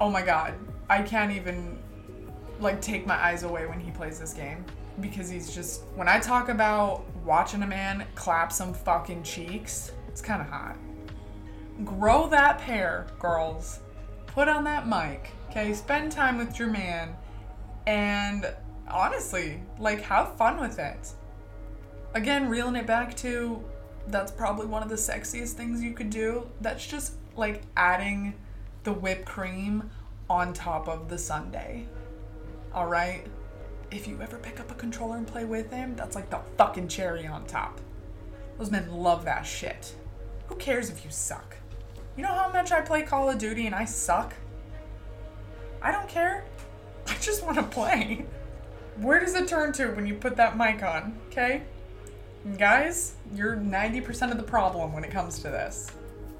[0.00, 0.54] Oh my god,
[0.88, 1.78] I can't even
[2.58, 4.64] like take my eyes away when he plays this game
[5.00, 5.82] because he's just.
[5.94, 10.76] When I talk about watching a man clap some fucking cheeks, it's kind of hot.
[11.84, 13.80] Grow that pair, girls.
[14.26, 15.30] Put on that mic.
[15.50, 17.16] Okay, spend time with your man,
[17.86, 18.52] and
[18.88, 21.12] honestly, like have fun with it.
[22.14, 23.62] Again, reeling it back to
[24.08, 26.48] that's probably one of the sexiest things you could do.
[26.60, 28.34] That's just like adding
[28.84, 29.90] the whipped cream
[30.28, 31.84] on top of the sundae.
[32.72, 33.26] All right?
[33.90, 36.88] If you ever pick up a controller and play with him, that's like the fucking
[36.88, 37.80] cherry on top.
[38.58, 39.94] Those men love that shit.
[40.46, 41.56] Who cares if you suck?
[42.16, 44.34] You know how much I play Call of Duty and I suck?
[45.82, 46.44] I don't care.
[47.06, 48.26] I just want to play.
[48.96, 51.62] Where does it turn to when you put that mic on, okay?
[52.56, 55.90] guys, you're 90% of the problem when it comes to this.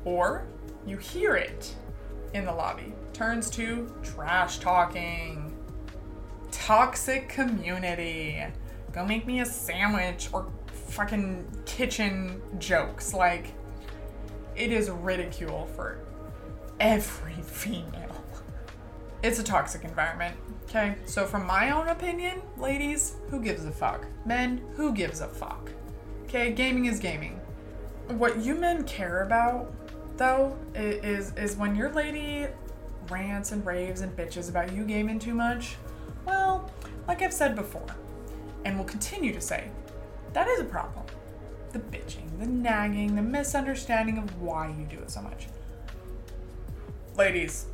[0.05, 0.47] Or
[0.87, 1.75] you hear it
[2.33, 2.93] in the lobby.
[3.13, 5.50] Turns to trash talking.
[6.51, 8.45] Toxic community.
[8.93, 10.51] Go make me a sandwich or
[10.89, 13.15] fucking kitchen jokes.
[13.15, 13.53] Like,
[14.57, 15.99] it is ridicule for
[16.81, 18.25] every female.
[19.23, 20.37] It's a toxic environment.
[20.65, 24.07] Okay, so from my own opinion, ladies, who gives a fuck?
[24.25, 25.71] Men, who gives a fuck?
[26.25, 27.41] Okay, gaming is gaming.
[28.09, 29.73] What you men care about,
[30.17, 32.47] though, is is when your lady
[33.09, 35.77] rants and raves and bitches about you gaming too much.
[36.31, 36.71] Well,
[37.09, 37.97] like I've said before,
[38.65, 39.69] and will continue to say,
[40.33, 41.05] that is a problem.
[41.73, 45.49] The bitching, the nagging, the misunderstanding of why you do it so much.
[47.17, 47.67] Ladies,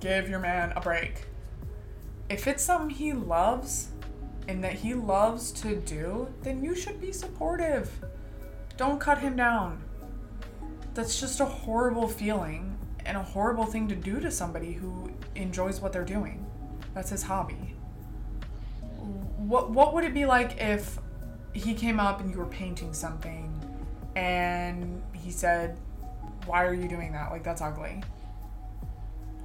[0.00, 1.24] give your man a break.
[2.28, 3.88] If it's something he loves,
[4.48, 7.90] and that he loves to do, then you should be supportive.
[8.76, 9.82] Don't cut him down.
[10.92, 12.76] That's just a horrible feeling
[13.06, 16.44] and a horrible thing to do to somebody who enjoys what they're doing.
[16.92, 17.73] That's his hobby.
[19.46, 20.98] What what would it be like if
[21.52, 23.52] he came up and you were painting something
[24.16, 25.78] and he said,
[26.46, 27.30] "Why are you doing that?
[27.30, 28.02] Like that's ugly."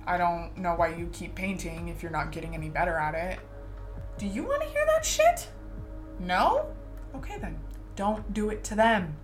[0.07, 3.39] I don't know why you keep painting if you're not getting any better at it.
[4.17, 5.49] Do you want to hear that shit?
[6.19, 6.65] No?
[7.13, 7.59] Okay then.
[7.95, 9.17] Don't do it to them.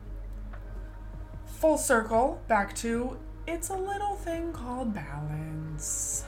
[1.46, 3.18] Full circle back to
[3.48, 6.26] it's a little thing called balance.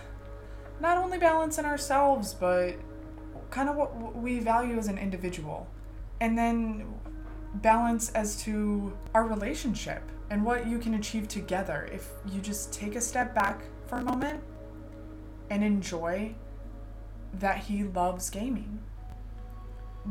[0.79, 2.75] Not only balance in ourselves, but
[3.49, 5.67] kind of what we value as an individual.
[6.19, 6.85] And then
[7.55, 12.95] balance as to our relationship and what you can achieve together if you just take
[12.95, 14.43] a step back for a moment
[15.49, 16.35] and enjoy
[17.33, 18.79] that he loves gaming.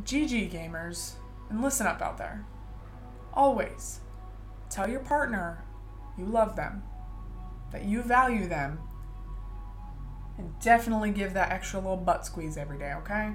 [0.03, 1.12] GG gamers,
[1.51, 2.45] and listen up out there.
[3.32, 4.01] Always
[4.70, 5.62] tell your partner
[6.18, 6.82] you love them,
[7.72, 8.78] that you value them,
[10.39, 13.32] and definitely give that extra little butt squeeze every day, okay?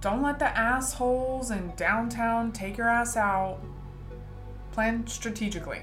[0.00, 3.58] Don't let the assholes in downtown take your ass out.
[4.72, 5.82] Plan strategically.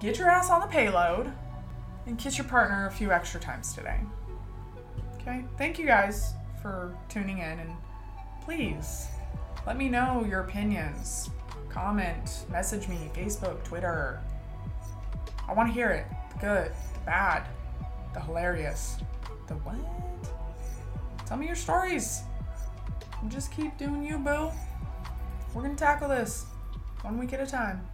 [0.00, 1.30] Get your ass on the payload
[2.06, 4.00] and kiss your partner a few extra times today.
[5.20, 5.44] Okay?
[5.58, 7.72] Thank you guys for tuning in and
[8.42, 9.08] please
[9.66, 11.30] let me know your opinions.
[11.68, 14.20] Comment, message me, Facebook, Twitter.
[15.46, 16.06] I want to hear it.
[16.32, 17.46] The good, the bad,
[18.14, 18.96] the hilarious,
[19.48, 19.76] the what?
[21.26, 22.22] Tell me your stories.
[23.28, 24.50] Just keep doing you, boo.
[25.54, 26.46] We're gonna tackle this
[27.02, 27.86] one week at a time.